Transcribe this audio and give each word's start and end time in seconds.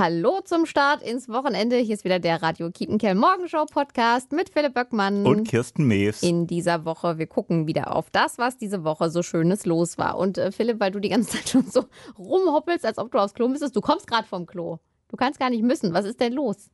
Hallo 0.00 0.40
zum 0.44 0.64
Start 0.64 1.02
ins 1.02 1.28
Wochenende. 1.28 1.74
Hier 1.74 1.96
ist 1.96 2.04
wieder 2.04 2.20
der 2.20 2.40
Radio 2.40 2.70
Kiepenkerl 2.70 3.16
Morgenshow 3.16 3.66
Podcast 3.66 4.30
mit 4.30 4.48
Philipp 4.48 4.74
Böckmann. 4.74 5.26
Und 5.26 5.48
Kirsten 5.48 5.88
Mees. 5.88 6.22
In 6.22 6.46
dieser 6.46 6.84
Woche. 6.84 7.18
Wir 7.18 7.26
gucken 7.26 7.66
wieder 7.66 7.96
auf 7.96 8.08
das, 8.08 8.38
was 8.38 8.56
diese 8.56 8.84
Woche 8.84 9.10
so 9.10 9.24
Schönes 9.24 9.66
los 9.66 9.98
war. 9.98 10.16
Und 10.16 10.38
äh, 10.38 10.52
Philipp, 10.52 10.78
weil 10.78 10.92
du 10.92 11.00
die 11.00 11.08
ganze 11.08 11.30
Zeit 11.36 11.48
schon 11.48 11.68
so 11.68 11.86
rumhoppelst, 12.16 12.86
als 12.86 12.98
ob 12.98 13.10
du 13.10 13.18
aufs 13.18 13.34
Klo 13.34 13.48
müsstest, 13.48 13.74
du 13.74 13.80
kommst 13.80 14.06
gerade 14.06 14.28
vom 14.28 14.46
Klo. 14.46 14.78
Du 15.08 15.16
kannst 15.16 15.40
gar 15.40 15.50
nicht 15.50 15.64
müssen. 15.64 15.92
Was 15.92 16.04
ist 16.04 16.20
denn 16.20 16.32
los? 16.32 16.70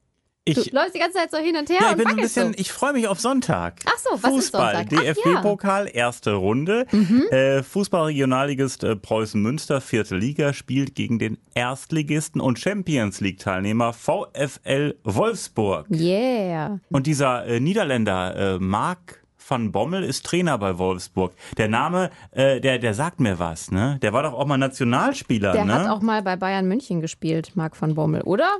Ich, 0.46 0.56
du 0.56 0.76
läufst 0.76 0.94
die 0.94 0.98
ganze 0.98 1.16
Zeit 1.16 1.30
so 1.30 1.38
hin 1.38 1.56
und 1.56 1.70
her. 1.70 1.78
ja, 1.80 1.90
ich 1.92 1.96
bin 1.96 2.06
ein 2.06 2.16
bisschen, 2.16 2.48
so. 2.48 2.58
ich 2.58 2.70
freue 2.70 2.92
mich 2.92 3.08
auf 3.08 3.18
Sonntag. 3.18 3.80
Ach 3.86 3.96
so, 3.96 4.10
was 4.10 4.30
ist 4.30 4.36
Fußball, 4.36 4.74
Sonntag? 4.74 4.92
Ja. 4.92 5.00
Mhm. 5.00 5.14
DFB-Pokal, 5.14 5.90
erste 5.90 6.34
Runde. 6.34 6.86
Äh, 7.30 7.62
Fußballregionalligist 7.62 8.84
äh, 8.84 8.94
Preußen 8.96 9.40
Münster, 9.40 9.80
vierte 9.80 10.16
Liga, 10.16 10.52
spielt 10.52 10.94
gegen 10.94 11.18
den 11.18 11.38
Erstligisten 11.54 12.42
und 12.42 12.58
Champions 12.58 13.22
League-Teilnehmer 13.22 13.94
VfL 13.94 14.96
Wolfsburg. 15.04 15.86
Yeah. 15.90 16.78
Und 16.90 17.06
dieser 17.06 17.46
äh, 17.46 17.60
Niederländer, 17.60 18.56
äh, 18.56 18.58
Marc 18.58 19.24
van 19.48 19.72
Bommel, 19.72 20.04
ist 20.04 20.26
Trainer 20.26 20.58
bei 20.58 20.76
Wolfsburg. 20.76 21.32
Der 21.56 21.68
Name, 21.68 22.10
äh, 22.32 22.60
der, 22.60 22.78
der 22.78 22.92
sagt 22.92 23.18
mir 23.18 23.38
was, 23.38 23.70
ne? 23.70 23.98
Der 24.02 24.12
war 24.12 24.22
doch 24.22 24.34
auch 24.34 24.46
mal 24.46 24.58
Nationalspieler, 24.58 25.52
Der 25.52 25.64
ne? 25.64 25.74
hat 25.74 25.88
auch 25.88 26.02
mal 26.02 26.22
bei 26.22 26.36
Bayern 26.36 26.66
München 26.68 27.00
gespielt, 27.00 27.52
Marc 27.54 27.76
von 27.76 27.94
Bommel, 27.94 28.22
oder? 28.22 28.58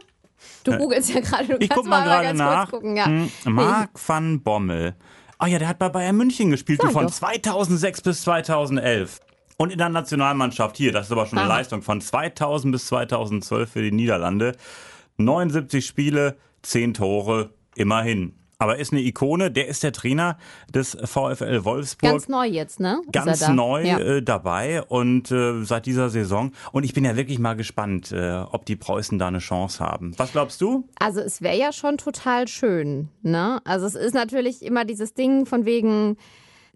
Du 0.64 0.76
googelst 0.76 1.12
ja 1.12 1.20
gerade, 1.20 1.46
du 1.46 1.56
Ich 1.60 1.68
kannst 1.68 1.82
guck 1.82 1.86
mal 1.86 2.00
mal, 2.00 2.06
gerade 2.06 2.24
ganz 2.28 2.38
nach. 2.38 2.70
kurz 2.70 2.82
gucken. 2.82 2.96
Ja. 2.96 3.06
Hm, 3.06 3.30
Marc 3.46 3.90
van 4.06 4.42
Bommel. 4.42 4.94
Ah 5.38 5.46
ja, 5.46 5.58
der 5.58 5.68
hat 5.68 5.78
bei 5.78 5.88
Bayern 5.88 6.16
München 6.16 6.50
gespielt, 6.50 6.80
Sag 6.80 6.92
von 6.92 7.06
doch. 7.06 7.12
2006 7.12 8.02
bis 8.02 8.22
2011. 8.22 9.20
Und 9.56 9.70
in 9.72 9.78
der 9.78 9.88
Nationalmannschaft 9.88 10.76
hier, 10.76 10.92
das 10.92 11.06
ist 11.06 11.12
aber 11.12 11.26
schon 11.26 11.38
eine 11.38 11.48
Aha. 11.48 11.58
Leistung, 11.58 11.82
von 11.82 12.00
2000 12.00 12.72
bis 12.72 12.86
2012 12.86 13.70
für 13.70 13.82
die 13.82 13.92
Niederlande. 13.92 14.52
79 15.16 15.84
Spiele, 15.86 16.36
10 16.62 16.94
Tore, 16.94 17.50
immerhin. 17.76 18.34
Aber 18.58 18.78
ist 18.78 18.92
eine 18.92 19.02
Ikone, 19.02 19.50
der 19.50 19.68
ist 19.68 19.82
der 19.82 19.92
Trainer 19.92 20.38
des 20.72 20.96
VfL 21.02 21.64
Wolfsburg 21.64 22.12
Ganz 22.12 22.28
neu 22.28 22.46
jetzt, 22.46 22.80
ne? 22.80 23.00
Ganz 23.12 23.40
da? 23.40 23.52
neu 23.52 23.84
Ja. 23.84 23.98
äh, 23.98 24.22
dabei 24.22 24.82
und 24.82 25.30
äh, 25.30 25.64
seit 25.64 25.86
dieser 25.86 26.08
Saison. 26.10 26.52
Und 26.72 26.84
ich 26.84 26.94
bin 26.94 27.04
ja 27.04 27.16
wirklich 27.16 27.38
mal 27.38 27.54
gespannt, 27.54 28.12
äh, 28.12 28.44
ob 28.50 28.64
die 28.66 28.76
Preußen 28.76 29.18
da 29.18 29.28
eine 29.28 29.38
Chance 29.38 29.84
haben. 29.84 30.12
Was 30.18 30.32
glaubst 30.32 30.60
du? 30.60 30.88
Also 30.98 31.20
es 31.20 31.42
wäre 31.42 31.56
ja 31.58 31.72
schon 31.72 31.98
total 31.98 32.48
schön, 32.48 33.08
ne? 33.22 33.60
Also 33.64 33.86
es 33.86 33.94
ist 33.94 34.14
natürlich 34.14 34.62
immer 34.62 34.84
dieses 34.84 35.14
Ding 35.14 35.46
von 35.46 35.64
wegen, 35.64 36.16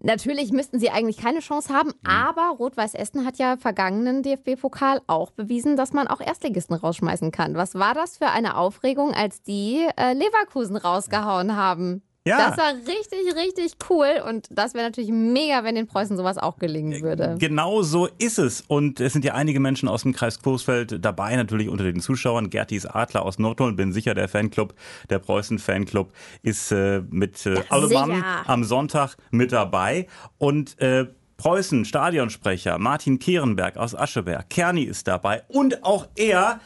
natürlich 0.01 0.51
müssten 0.51 0.79
sie 0.79 0.89
eigentlich 0.89 1.17
keine 1.17 1.39
Chance 1.39 1.73
haben, 1.73 1.89
Mhm. 1.89 2.09
aber 2.09 2.49
Rot-Weiß 2.57 2.93
Essen 2.95 3.25
hat 3.25 3.37
ja 3.37 3.57
vergangenen 3.57 4.23
DFB-Pokal 4.23 5.01
auch 5.07 5.31
bewiesen, 5.31 5.75
dass 5.75 5.93
man 5.93 6.07
auch 6.07 6.21
Erstligisten 6.21 6.75
rausschmeißen 6.75 7.31
kann. 7.31 7.55
Was 7.55 7.75
war 7.75 7.93
das 7.93 8.17
für 8.17 8.27
eine 8.27 8.57
Aufregung, 8.57 9.13
als 9.13 9.41
die 9.41 9.87
äh, 9.97 10.13
Leverkusen 10.13 10.75
rausgehauen 10.77 11.55
haben? 11.55 12.03
Ja. 12.29 12.49
Das 12.49 12.57
war 12.57 12.73
richtig, 12.73 13.35
richtig 13.35 13.73
cool 13.89 14.21
und 14.27 14.47
das 14.51 14.75
wäre 14.75 14.85
natürlich 14.85 15.09
mega, 15.09 15.63
wenn 15.63 15.73
den 15.73 15.87
Preußen 15.87 16.15
sowas 16.15 16.37
auch 16.37 16.57
gelingen 16.57 17.01
würde. 17.01 17.35
Genau 17.39 17.81
so 17.81 18.07
ist 18.19 18.37
es. 18.37 18.61
Und 18.61 18.99
es 18.99 19.13
sind 19.13 19.25
ja 19.25 19.33
einige 19.33 19.59
Menschen 19.59 19.89
aus 19.89 20.03
dem 20.03 20.13
Kreis 20.13 20.39
Coesfeld 20.39 21.03
dabei, 21.03 21.35
natürlich 21.35 21.69
unter 21.69 21.83
den 21.83 22.01
Zuschauern. 22.01 22.51
Gertis 22.51 22.85
Adler 22.85 23.25
aus 23.25 23.39
Nordholm, 23.39 23.75
bin 23.75 23.91
sicher, 23.93 24.13
der 24.13 24.29
Fanclub, 24.29 24.75
der 25.09 25.17
Preußen-Fanclub, 25.17 26.13
ist 26.43 26.71
äh, 26.71 27.01
mit 27.09 27.45
äh, 27.47 27.63
sicher. 27.87 28.43
am 28.45 28.63
Sonntag 28.63 29.15
mit 29.31 29.51
dabei. 29.51 30.05
Und 30.37 30.79
äh, 30.79 31.07
Preußen, 31.37 31.85
Stadionsprecher, 31.85 32.77
Martin 32.77 33.17
Kehrenberg 33.17 33.77
aus 33.77 33.95
Ascheberg, 33.95 34.49
Kerni 34.49 34.83
ist 34.83 35.07
dabei 35.07 35.43
und 35.47 35.83
auch 35.83 36.07
er, 36.15 36.59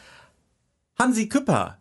Hansi 0.98 1.28
Küpper. 1.28 1.78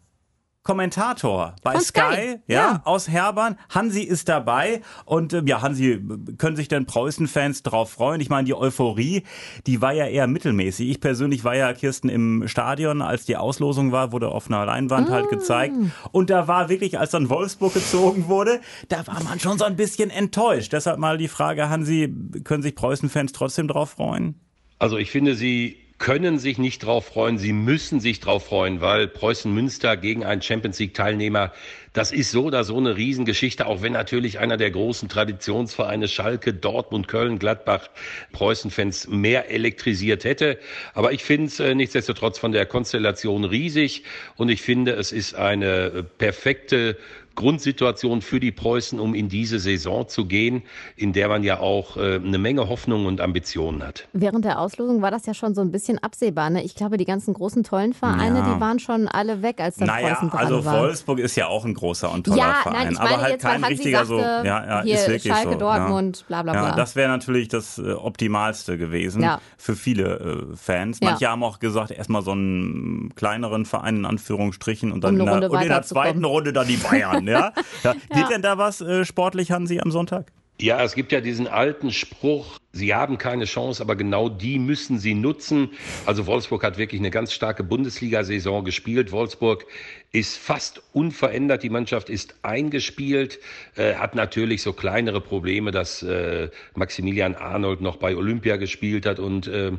Kommentator 0.63 1.55
bei 1.61 1.73
Von 1.73 1.81
Sky, 1.81 1.99
Sky, 1.99 2.35
ja, 2.47 2.55
ja. 2.55 2.81
aus 2.85 3.09
Herbern. 3.09 3.57
Hansi 3.69 4.01
ist 4.01 4.29
dabei 4.29 4.81
und 5.03 5.33
äh, 5.33 5.43
ja, 5.45 5.61
Hansi, 5.61 6.01
können 6.37 6.55
sich 6.55 6.69
denn 6.69 6.85
Preußen-Fans 6.85 7.63
drauf 7.63 7.91
freuen? 7.91 8.21
Ich 8.21 8.29
meine, 8.29 8.45
die 8.45 8.55
Euphorie, 8.55 9.23
die 9.67 9.81
war 9.81 9.91
ja 9.91 10.07
eher 10.07 10.25
mittelmäßig. 10.27 10.89
Ich 10.89 11.01
persönlich 11.01 11.43
war 11.43 11.55
ja 11.55 11.73
Kirsten 11.73 12.07
im 12.07 12.47
Stadion, 12.47 13.01
als 13.01 13.25
die 13.25 13.35
Auslosung 13.35 13.91
war, 13.91 14.13
wurde 14.13 14.29
auf 14.29 14.47
einer 14.47 14.65
Leinwand 14.65 15.09
halt 15.09 15.29
gezeigt 15.29 15.75
und 16.11 16.29
da 16.29 16.47
war 16.47 16.69
wirklich, 16.69 16.97
als 16.97 17.11
dann 17.11 17.29
Wolfsburg 17.29 17.73
gezogen 17.73 18.27
wurde, 18.27 18.61
da 18.87 19.05
war 19.05 19.21
man 19.23 19.39
schon 19.39 19.57
so 19.57 19.65
ein 19.65 19.75
bisschen 19.75 20.09
enttäuscht. 20.09 20.71
Deshalb 20.71 20.97
mal 20.97 21.17
die 21.17 21.27
Frage, 21.27 21.69
Hansi, 21.69 22.13
können 22.45 22.63
sich 22.63 22.75
Preußen-Fans 22.75 23.33
trotzdem 23.33 23.67
drauf 23.67 23.91
freuen? 23.91 24.39
Also 24.79 24.97
ich 24.97 25.11
finde, 25.11 25.35
sie 25.35 25.82
können 26.03 26.37
sich 26.37 26.57
nicht 26.57 26.83
drauf 26.83 27.05
freuen, 27.05 27.37
sie 27.37 27.53
müssen 27.53 28.01
sich 28.01 28.19
drauf 28.19 28.47
freuen, 28.47 28.81
weil 28.81 29.07
Preußen 29.07 29.53
Münster 29.53 29.95
gegen 29.95 30.25
einen 30.25 30.41
Champions 30.41 30.77
League 30.77 30.93
Teilnehmer, 30.93 31.53
das 31.93 32.11
ist 32.11 32.31
so 32.31 32.43
oder 32.43 32.65
so 32.65 32.75
eine 32.75 32.97
Riesengeschichte, 32.97 33.65
auch 33.67 33.81
wenn 33.81 33.93
natürlich 33.93 34.37
einer 34.37 34.57
der 34.57 34.69
großen 34.69 35.07
Traditionsvereine 35.07 36.09
Schalke, 36.09 36.53
Dortmund, 36.53 37.07
Köln, 37.07 37.39
Gladbach 37.39 37.89
Preußen-Fans 38.33 39.07
mehr 39.07 39.49
elektrisiert 39.49 40.25
hätte. 40.25 40.59
Aber 40.93 41.13
ich 41.13 41.23
finde 41.23 41.45
es 41.45 41.61
äh, 41.61 41.73
nichtsdestotrotz 41.73 42.37
von 42.37 42.51
der 42.51 42.65
Konstellation 42.65 43.45
riesig 43.45 44.03
und 44.35 44.49
ich 44.49 44.61
finde, 44.61 44.91
es 44.91 45.13
ist 45.13 45.35
eine 45.35 45.85
äh, 45.85 46.03
perfekte 46.03 46.97
Grundsituation 47.35 48.21
für 48.21 48.39
die 48.39 48.51
Preußen, 48.51 48.99
um 48.99 49.13
in 49.15 49.29
diese 49.29 49.59
Saison 49.59 50.07
zu 50.07 50.25
gehen, 50.25 50.63
in 50.95 51.13
der 51.13 51.27
man 51.27 51.43
ja 51.43 51.59
auch 51.59 51.97
äh, 51.97 52.15
eine 52.15 52.37
Menge 52.37 52.69
Hoffnung 52.69 53.05
und 53.05 53.21
Ambitionen 53.21 53.83
hat. 53.85 54.07
Während 54.13 54.45
der 54.45 54.59
Auslosung 54.59 55.01
war 55.01 55.11
das 55.11 55.25
ja 55.25 55.33
schon 55.33 55.53
so 55.55 55.61
ein 55.61 55.71
bisschen 55.71 55.99
absehbar. 55.99 56.49
Ne? 56.49 56.63
Ich 56.63 56.75
glaube, 56.75 56.97
die 56.97 57.05
ganzen 57.05 57.33
großen 57.33 57.63
tollen 57.63 57.93
Vereine, 57.93 58.39
Ja. 58.39 58.53
die 58.53 58.61
waren 58.61 58.79
schon 58.79 59.07
alle 59.07 59.41
weg, 59.41 59.59
als 59.59 59.77
dann 59.77 59.87
Naja, 59.87 60.09
Preußen 60.09 60.29
dran 60.29 60.39
also 60.39 60.65
war. 60.65 60.79
Wolfsburg 60.81 61.19
ist 61.19 61.35
ja 61.35 61.47
auch 61.47 61.65
ein 61.65 61.73
großer 61.73 62.11
und 62.11 62.25
toller 62.25 62.37
Ja, 62.37 62.53
Verein, 62.63 62.73
nein, 62.83 62.91
ich 62.93 62.99
aber 62.99 63.09
meine 63.09 63.21
halt 63.23 63.31
jetzt, 63.33 63.41
kein 63.43 63.63
richtiger 63.63 64.05
sagte, 64.05 64.13
so, 64.13 64.19
ja, 64.19 64.43
ja, 64.45 64.81
hier 64.83 64.95
ist 64.95 65.07
wirklich 65.07 65.33
Schalke, 65.33 65.53
so. 65.53 65.59
Dortmund, 65.59 66.17
ja. 66.19 66.25
bla, 66.27 66.43
bla, 66.43 66.53
Ja, 66.53 66.65
bla. 66.67 66.75
das 66.75 66.95
wäre 66.95 67.09
natürlich 67.09 67.47
das 67.47 67.77
äh, 67.79 67.91
optimalste 67.93 68.77
gewesen 68.77 69.23
Ja. 69.23 69.39
für 69.57 69.75
viele 69.75 70.47
äh, 70.53 70.55
Fans. 70.55 70.99
Ja. 71.01 71.11
Manche 71.11 71.27
haben 71.29 71.43
auch 71.43 71.59
gesagt, 71.59 71.91
erstmal 71.91 72.21
so 72.21 72.31
einen 72.31 73.13
kleineren 73.15 73.65
Verein 73.65 73.97
in 73.97 74.05
Anführungsstrichen 74.05 74.91
und 74.91 75.03
dann 75.03 75.15
Um 75.19 75.27
in 75.27 75.41
der, 75.41 75.51
und 75.51 75.61
in 75.61 75.67
der 75.69 75.81
zweiten 75.83 76.23
Runde 76.23 76.53
dann 76.53 76.67
die 76.67 76.77
Bayern. 76.77 77.22
Ja? 77.27 77.53
Ja. 77.83 77.93
Geht 77.93 78.29
denn 78.29 78.41
da 78.41 78.57
was 78.57 78.81
äh, 78.81 79.05
sportlich, 79.05 79.51
Hansi, 79.51 79.79
am 79.79 79.91
Sonntag? 79.91 80.31
Ja, 80.61 80.81
es 80.83 80.95
gibt 80.95 81.11
ja 81.11 81.19
diesen 81.21 81.47
alten 81.47 81.91
Spruch, 81.91 82.57
sie 82.73 82.93
haben 82.95 83.17
keine 83.19 83.45
Chance, 83.45 83.81
aber 83.81 83.95
genau 83.95 84.29
die 84.29 84.57
müssen 84.57 84.97
sie 84.97 85.13
nutzen. 85.13 85.69
Also 86.05 86.25
Wolfsburg 86.25 86.63
hat 86.63 86.77
wirklich 86.77 86.99
eine 86.99 87.11
ganz 87.11 87.31
starke 87.31 87.63
Bundesliga-Saison 87.63 88.65
gespielt. 88.65 89.11
Wolfsburg 89.11 89.65
ist 90.13 90.37
fast 90.37 90.81
unverändert. 90.93 91.63
Die 91.63 91.71
Mannschaft 91.71 92.07
ist 92.07 92.35
eingespielt, 92.43 93.39
äh, 93.75 93.95
hat 93.95 94.13
natürlich 94.13 94.61
so 94.61 94.71
kleinere 94.71 95.19
Probleme, 95.21 95.71
dass 95.71 96.03
äh, 96.03 96.49
Maximilian 96.75 97.33
Arnold 97.33 97.81
noch 97.81 97.97
bei 97.97 98.15
Olympia 98.15 98.57
gespielt 98.57 99.07
hat 99.07 99.19
und 99.19 99.47
äh, 99.47 99.71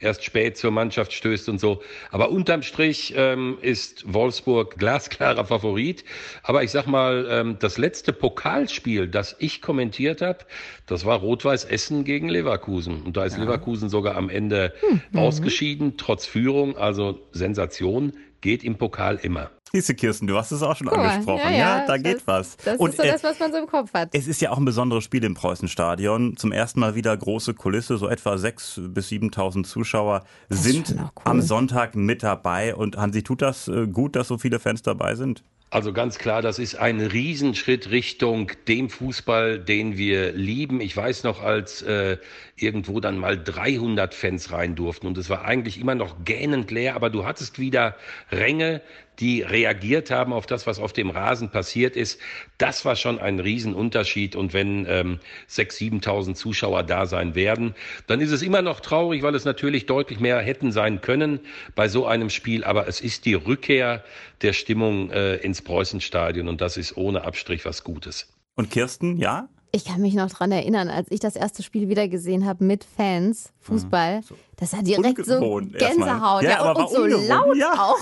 erst 0.00 0.24
spät 0.24 0.56
zur 0.56 0.70
Mannschaft 0.70 1.12
stößt 1.12 1.50
und 1.50 1.60
so. 1.60 1.82
Aber 2.10 2.30
unterm 2.30 2.62
Strich 2.62 3.12
ähm, 3.16 3.58
ist 3.60 4.10
Wolfsburg 4.12 4.76
glasklarer 4.78 5.44
Favorit. 5.44 6.04
Aber 6.42 6.62
ich 6.62 6.70
sag 6.70 6.86
mal, 6.86 7.26
ähm, 7.30 7.56
das 7.60 7.76
letzte 7.76 8.14
Pokalspiel, 8.14 9.08
das 9.08 9.36
ich 9.40 9.60
kommentiert 9.60 10.22
habe, 10.22 10.38
das 10.86 11.04
war 11.04 11.18
Rot-Weiß 11.18 11.66
Essen 11.66 12.04
gegen 12.04 12.30
Leverkusen. 12.30 12.41
Und 12.42 13.16
da 13.16 13.24
ist 13.24 13.36
Leverkusen 13.36 13.88
sogar 13.88 14.16
am 14.16 14.28
Ende 14.28 14.72
ausgeschieden, 15.14 15.94
trotz 15.96 16.26
Führung. 16.26 16.76
Also 16.76 17.20
Sensation 17.32 18.12
geht 18.40 18.64
im 18.64 18.76
Pokal 18.76 19.16
immer. 19.22 19.50
Siehste, 19.72 19.94
Kirsten, 19.94 20.26
du 20.26 20.36
hast 20.36 20.52
es 20.52 20.62
auch 20.62 20.76
schon 20.76 20.86
mal, 20.86 20.96
angesprochen. 20.96 21.54
Ja, 21.54 21.86
da 21.86 21.94
das, 21.94 22.02
geht 22.02 22.26
was. 22.26 22.56
Das 22.58 22.76
und 22.76 22.90
ist 22.90 22.98
so 22.98 23.02
äh, 23.04 23.10
das, 23.10 23.24
was 23.24 23.40
man 23.40 23.52
so 23.52 23.58
im 23.58 23.66
Kopf 23.66 23.94
hat. 23.94 24.10
Es 24.12 24.26
ist 24.26 24.42
ja 24.42 24.50
auch 24.50 24.58
ein 24.58 24.66
besonderes 24.66 25.02
Spiel 25.02 25.24
im 25.24 25.32
Preußenstadion. 25.32 26.36
Zum 26.36 26.52
ersten 26.52 26.78
Mal 26.78 26.94
wieder 26.94 27.16
große 27.16 27.54
Kulisse, 27.54 27.96
so 27.96 28.06
etwa 28.06 28.34
6.000 28.34 28.88
bis 28.88 29.08
7.000 29.08 29.64
Zuschauer 29.64 30.24
ist 30.50 30.64
sind 30.64 30.94
cool. 30.98 31.08
am 31.24 31.40
Sonntag 31.40 31.94
mit 31.94 32.22
dabei. 32.22 32.74
Und 32.74 32.98
Hansi, 32.98 33.22
tut 33.22 33.40
das 33.40 33.66
äh, 33.68 33.86
gut, 33.86 34.14
dass 34.14 34.28
so 34.28 34.36
viele 34.36 34.58
Fans 34.58 34.82
dabei 34.82 35.14
sind? 35.14 35.42
Also 35.72 35.94
ganz 35.94 36.18
klar, 36.18 36.42
das 36.42 36.58
ist 36.58 36.74
ein 36.74 37.00
Riesenschritt 37.00 37.90
Richtung 37.90 38.52
dem 38.68 38.90
Fußball, 38.90 39.58
den 39.58 39.96
wir 39.96 40.32
lieben. 40.32 40.82
Ich 40.82 40.94
weiß 40.94 41.24
noch, 41.24 41.42
als 41.42 41.80
äh, 41.80 42.18
irgendwo 42.56 43.00
dann 43.00 43.16
mal 43.16 43.42
300 43.42 44.14
Fans 44.14 44.52
rein 44.52 44.74
durften 44.74 45.06
und 45.06 45.16
es 45.16 45.30
war 45.30 45.46
eigentlich 45.46 45.80
immer 45.80 45.94
noch 45.94 46.26
gähnend 46.26 46.70
leer, 46.70 46.94
aber 46.94 47.08
du 47.08 47.24
hattest 47.24 47.58
wieder 47.58 47.96
Ränge, 48.30 48.82
die 49.22 49.42
reagiert 49.42 50.10
haben 50.10 50.32
auf 50.32 50.46
das, 50.46 50.66
was 50.66 50.80
auf 50.80 50.92
dem 50.92 51.08
Rasen 51.08 51.48
passiert 51.48 51.94
ist. 51.94 52.20
Das 52.58 52.84
war 52.84 52.96
schon 52.96 53.20
ein 53.20 53.38
Riesenunterschied. 53.38 54.34
Und 54.34 54.52
wenn 54.52 54.84
ähm, 54.88 55.20
6.000, 55.48 56.02
7.000 56.02 56.34
Zuschauer 56.34 56.82
da 56.82 57.06
sein 57.06 57.36
werden, 57.36 57.76
dann 58.08 58.20
ist 58.20 58.32
es 58.32 58.42
immer 58.42 58.62
noch 58.62 58.80
traurig, 58.80 59.22
weil 59.22 59.36
es 59.36 59.44
natürlich 59.44 59.86
deutlich 59.86 60.18
mehr 60.18 60.40
hätten 60.40 60.72
sein 60.72 61.02
können 61.02 61.38
bei 61.76 61.88
so 61.88 62.04
einem 62.04 62.30
Spiel. 62.30 62.64
Aber 62.64 62.88
es 62.88 63.00
ist 63.00 63.24
die 63.24 63.34
Rückkehr 63.34 64.02
der 64.42 64.54
Stimmung 64.54 65.12
äh, 65.12 65.36
ins 65.36 65.62
Preußenstadion 65.62 66.48
und 66.48 66.60
das 66.60 66.76
ist 66.76 66.96
ohne 66.96 67.22
Abstrich 67.22 67.64
was 67.64 67.84
Gutes. 67.84 68.28
Und 68.56 68.70
Kirsten, 68.70 69.18
ja? 69.18 69.48
Ich 69.74 69.86
kann 69.86 70.02
mich 70.02 70.12
noch 70.12 70.28
dran 70.28 70.52
erinnern, 70.52 70.90
als 70.90 71.10
ich 71.10 71.18
das 71.18 71.34
erste 71.34 71.62
Spiel 71.62 71.88
wieder 71.88 72.06
gesehen 72.06 72.44
habe 72.44 72.62
mit 72.62 72.84
Fans, 72.84 73.54
Fußball, 73.60 74.20
mhm. 74.20 74.34
das 74.56 74.74
war 74.74 74.82
direkt 74.82 75.24
so 75.24 75.62
Gänsehaut. 75.72 76.42
Ja, 76.42 76.50
ja, 76.50 76.70
und, 76.70 76.76
und 76.76 76.90
so 76.90 77.02
ungewohnt. 77.02 77.26
laut 77.26 77.56
ja. 77.56 77.72
auch. 77.72 77.98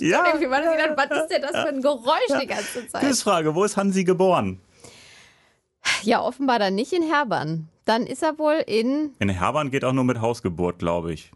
ja. 0.00 0.24
Irgendwie 0.26 0.50
war 0.50 0.60
das 0.60 1.10
was 1.10 1.22
ist 1.22 1.28
denn 1.28 1.42
das 1.42 1.52
für 1.52 1.68
ein 1.68 1.80
Geräusch 1.80 2.40
die 2.42 2.46
ganze 2.48 2.88
Zeit? 2.88 3.02
Quizfrage, 3.02 3.54
wo 3.54 3.62
ist 3.62 3.76
Hansi 3.76 4.02
geboren? 4.02 4.60
Ja, 6.02 6.20
offenbar 6.20 6.58
dann 6.58 6.74
nicht 6.74 6.92
in 6.92 7.04
Herbern. 7.04 7.68
Dann 7.84 8.06
ist 8.06 8.24
er 8.24 8.36
wohl 8.38 8.64
in... 8.66 9.10
In 9.20 9.28
Herbern 9.28 9.70
geht 9.70 9.84
auch 9.84 9.92
nur 9.92 10.04
mit 10.04 10.20
Hausgeburt, 10.20 10.80
glaube 10.80 11.12
ich. 11.12 11.30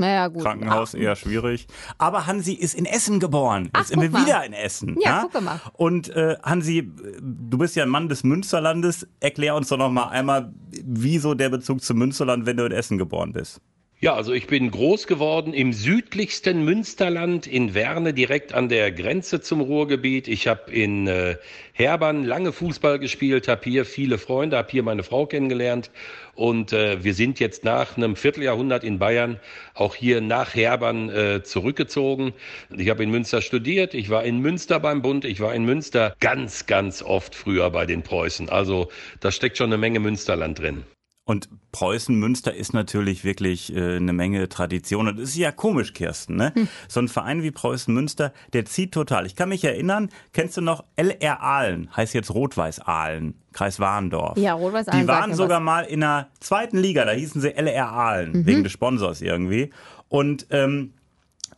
Naja, 0.00 0.28
gut. 0.28 0.42
Krankenhaus 0.42 0.94
eher 0.94 1.14
schwierig. 1.14 1.66
Aber 1.98 2.26
Hansi 2.26 2.54
ist 2.54 2.74
in 2.74 2.86
Essen 2.86 3.20
geboren. 3.20 3.68
Ach, 3.74 3.80
Jetzt 3.80 3.88
sind 3.90 4.00
wir 4.00 4.12
wieder 4.12 4.42
in 4.46 4.54
Essen. 4.54 4.96
Ja, 4.98 5.10
ja? 5.10 5.28
guck 5.30 5.42
mal. 5.42 5.60
Und 5.74 6.08
äh, 6.16 6.36
Hansi, 6.42 6.90
du 7.20 7.58
bist 7.58 7.76
ja 7.76 7.82
ein 7.82 7.90
Mann 7.90 8.08
des 8.08 8.24
Münsterlandes. 8.24 9.06
Erklär 9.20 9.54
uns 9.54 9.68
doch 9.68 9.76
noch 9.76 9.90
mal 9.90 10.08
einmal, 10.08 10.54
wieso 10.82 11.34
der 11.34 11.50
Bezug 11.50 11.82
zum 11.82 11.98
Münsterland, 11.98 12.46
wenn 12.46 12.56
du 12.56 12.64
in 12.64 12.72
Essen 12.72 12.96
geboren 12.96 13.32
bist. 13.32 13.60
Ja, 14.02 14.14
also 14.14 14.32
ich 14.32 14.46
bin 14.46 14.70
groß 14.70 15.06
geworden 15.06 15.52
im 15.52 15.74
südlichsten 15.74 16.64
Münsterland 16.64 17.46
in 17.46 17.74
Werne, 17.74 18.14
direkt 18.14 18.54
an 18.54 18.70
der 18.70 18.90
Grenze 18.92 19.42
zum 19.42 19.60
Ruhrgebiet. 19.60 20.26
Ich 20.26 20.46
habe 20.46 20.72
in 20.72 21.06
äh, 21.06 21.36
Herbern 21.74 22.24
lange 22.24 22.52
Fußball 22.52 22.98
gespielt, 22.98 23.46
habe 23.46 23.60
hier 23.64 23.84
viele 23.84 24.16
Freunde, 24.16 24.56
habe 24.56 24.70
hier 24.70 24.82
meine 24.82 25.02
Frau 25.02 25.26
kennengelernt 25.26 25.90
und 26.34 26.72
äh, 26.72 27.04
wir 27.04 27.12
sind 27.12 27.40
jetzt 27.40 27.62
nach 27.62 27.98
einem 27.98 28.16
Vierteljahrhundert 28.16 28.84
in 28.84 28.98
Bayern 28.98 29.38
auch 29.74 29.94
hier 29.94 30.22
nach 30.22 30.54
Herbern 30.54 31.10
äh, 31.10 31.42
zurückgezogen. 31.42 32.32
Ich 32.74 32.88
habe 32.88 33.02
in 33.02 33.10
Münster 33.10 33.42
studiert, 33.42 33.92
ich 33.92 34.08
war 34.08 34.24
in 34.24 34.38
Münster 34.38 34.80
beim 34.80 35.02
Bund, 35.02 35.26
ich 35.26 35.40
war 35.40 35.54
in 35.54 35.66
Münster 35.66 36.14
ganz, 36.20 36.64
ganz 36.64 37.02
oft 37.02 37.34
früher 37.34 37.68
bei 37.68 37.84
den 37.84 38.02
Preußen. 38.02 38.48
Also 38.48 38.88
da 39.20 39.30
steckt 39.30 39.58
schon 39.58 39.66
eine 39.66 39.76
Menge 39.76 40.00
Münsterland 40.00 40.58
drin. 40.58 40.84
Und 41.24 41.48
Preußen 41.70 42.18
Münster 42.18 42.54
ist 42.54 42.74
natürlich 42.74 43.22
wirklich 43.22 43.74
äh, 43.74 43.96
eine 43.96 44.12
Menge 44.12 44.48
Tradition. 44.48 45.06
Und 45.06 45.20
es 45.20 45.30
ist 45.30 45.36
ja 45.36 45.52
komisch, 45.52 45.92
Kirsten, 45.92 46.34
ne? 46.34 46.52
Hm. 46.54 46.68
So 46.88 47.00
ein 47.00 47.08
Verein 47.08 47.42
wie 47.44 47.52
Preußen 47.52 47.94
Münster, 47.94 48.32
der 48.52 48.64
zieht 48.64 48.92
total. 48.92 49.26
Ich 49.26 49.36
kann 49.36 49.48
mich 49.50 49.62
erinnern, 49.62 50.08
kennst 50.32 50.56
du 50.56 50.60
noch 50.60 50.84
LR 50.96 51.40
Aalen? 51.40 51.94
Heißt 51.94 52.14
jetzt 52.14 52.34
Rot-Weiß 52.34 52.80
Aalen, 52.80 53.34
Kreis 53.52 53.78
Warendorf. 53.78 54.38
Ja, 54.38 54.54
Rot-Weiß 54.54 54.88
Aalen. 54.88 55.02
Die 55.02 55.08
waren 55.08 55.34
sogar 55.34 55.58
was. 55.58 55.64
mal 55.64 55.82
in 55.82 56.00
der 56.00 56.30
zweiten 56.40 56.78
Liga, 56.78 57.04
da 57.04 57.12
hießen 57.12 57.40
sie 57.40 57.54
LR 57.54 57.92
Aalen, 57.92 58.32
mhm. 58.32 58.46
wegen 58.46 58.62
des 58.64 58.72
Sponsors 58.72 59.20
irgendwie. 59.20 59.70
Und 60.08 60.48
ähm, 60.50 60.94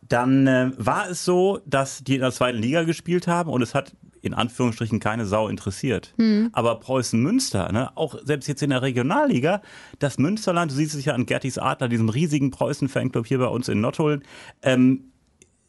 dann 0.07 0.45
äh, 0.45 0.71
war 0.77 1.09
es 1.09 1.25
so, 1.25 1.61
dass 1.65 2.03
die 2.03 2.15
in 2.15 2.21
der 2.21 2.31
zweiten 2.31 2.59
Liga 2.59 2.83
gespielt 2.83 3.27
haben 3.27 3.49
und 3.49 3.61
es 3.63 3.73
hat 3.73 3.95
in 4.23 4.33
Anführungsstrichen 4.33 4.99
keine 4.99 5.25
Sau 5.25 5.49
interessiert. 5.49 6.13
Hm. 6.17 6.49
Aber 6.53 6.79
Preußen 6.79 7.21
Münster, 7.21 7.71
ne, 7.71 7.95
auch 7.95 8.15
selbst 8.23 8.47
jetzt 8.47 8.63
in 8.63 8.69
der 8.69 8.81
Regionalliga, 8.81 9.61
das 9.99 10.17
Münsterland, 10.17 10.71
du 10.71 10.75
siehst 10.75 10.95
es 10.95 11.03
ja 11.03 11.13
an 11.13 11.25
Gertis 11.25 11.57
Adler, 11.57 11.89
diesem 11.89 12.07
riesigen 12.07 12.49
Preußen-Fanclub 12.49 13.27
hier 13.27 13.39
bei 13.39 13.47
uns 13.47 13.67
in 13.67 13.81
Nottuln, 13.81 14.23
ähm, 14.61 15.11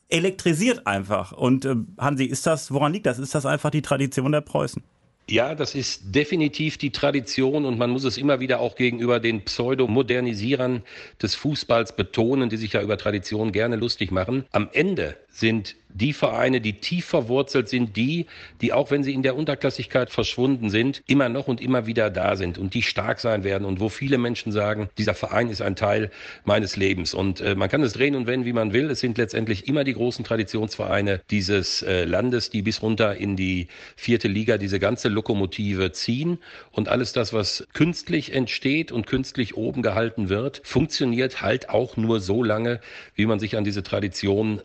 elektrisiert 0.08 0.86
einfach. 0.86 1.32
Und 1.32 1.64
äh, 1.64 1.74
Hansi, 1.98 2.24
ist 2.24 2.46
das, 2.46 2.70
woran 2.70 2.92
liegt 2.92 3.06
das? 3.06 3.18
Ist 3.18 3.34
das 3.34 3.44
einfach 3.44 3.70
die 3.70 3.82
Tradition 3.82 4.30
der 4.30 4.40
Preußen? 4.40 4.84
Ja, 5.28 5.54
das 5.54 5.74
ist 5.74 6.14
definitiv 6.14 6.78
die 6.78 6.90
Tradition 6.90 7.64
und 7.64 7.78
man 7.78 7.90
muss 7.90 8.04
es 8.04 8.18
immer 8.18 8.40
wieder 8.40 8.60
auch 8.60 8.76
gegenüber 8.76 9.18
den 9.18 9.42
Pseudomodernisierern 9.44 10.82
des 11.20 11.34
Fußballs 11.34 11.96
betonen, 11.96 12.50
die 12.50 12.58
sich 12.58 12.74
ja 12.74 12.82
über 12.82 12.98
Tradition 12.98 13.50
gerne 13.50 13.76
lustig 13.76 14.12
machen. 14.12 14.44
Am 14.52 14.68
Ende 14.72 15.16
sind 15.34 15.76
die 15.94 16.12
Vereine, 16.12 16.60
die 16.60 16.74
tief 16.74 17.06
verwurzelt 17.06 17.68
sind, 17.68 17.96
die, 17.96 18.26
die 18.60 18.72
auch 18.72 18.90
wenn 18.90 19.04
sie 19.04 19.14
in 19.14 19.22
der 19.22 19.36
Unterklassigkeit 19.36 20.10
verschwunden 20.10 20.68
sind, 20.68 21.02
immer 21.06 21.28
noch 21.28 21.46
und 21.46 21.60
immer 21.60 21.86
wieder 21.86 22.10
da 22.10 22.34
sind 22.36 22.58
und 22.58 22.74
die 22.74 22.82
stark 22.82 23.20
sein 23.20 23.44
werden 23.44 23.64
und 23.64 23.78
wo 23.78 23.88
viele 23.88 24.18
Menschen 24.18 24.50
sagen, 24.50 24.88
dieser 24.98 25.14
Verein 25.14 25.48
ist 25.48 25.62
ein 25.62 25.76
Teil 25.76 26.10
meines 26.44 26.76
Lebens. 26.76 27.14
Und 27.14 27.40
äh, 27.40 27.54
man 27.54 27.68
kann 27.68 27.82
es 27.82 27.92
drehen 27.92 28.16
und 28.16 28.26
wenden, 28.26 28.44
wie 28.44 28.52
man 28.52 28.72
will. 28.72 28.90
Es 28.90 29.00
sind 29.00 29.16
letztendlich 29.18 29.68
immer 29.68 29.84
die 29.84 29.94
großen 29.94 30.24
Traditionsvereine 30.24 31.20
dieses 31.30 31.82
äh, 31.82 32.04
Landes, 32.04 32.50
die 32.50 32.62
bis 32.62 32.82
runter 32.82 33.16
in 33.16 33.36
die 33.36 33.68
vierte 33.94 34.26
Liga 34.26 34.58
diese 34.58 34.80
ganze 34.80 35.08
Lokomotive 35.08 35.92
ziehen. 35.92 36.38
Und 36.72 36.88
alles 36.88 37.12
das, 37.12 37.32
was 37.32 37.68
künstlich 37.72 38.32
entsteht 38.34 38.90
und 38.90 39.06
künstlich 39.06 39.56
oben 39.56 39.82
gehalten 39.82 40.28
wird, 40.28 40.60
funktioniert 40.64 41.40
halt 41.40 41.68
auch 41.68 41.96
nur 41.96 42.20
so 42.20 42.42
lange, 42.42 42.80
wie 43.14 43.26
man 43.26 43.38
sich 43.38 43.56
an 43.56 43.62
diese 43.62 43.84
Tradition 43.84 44.60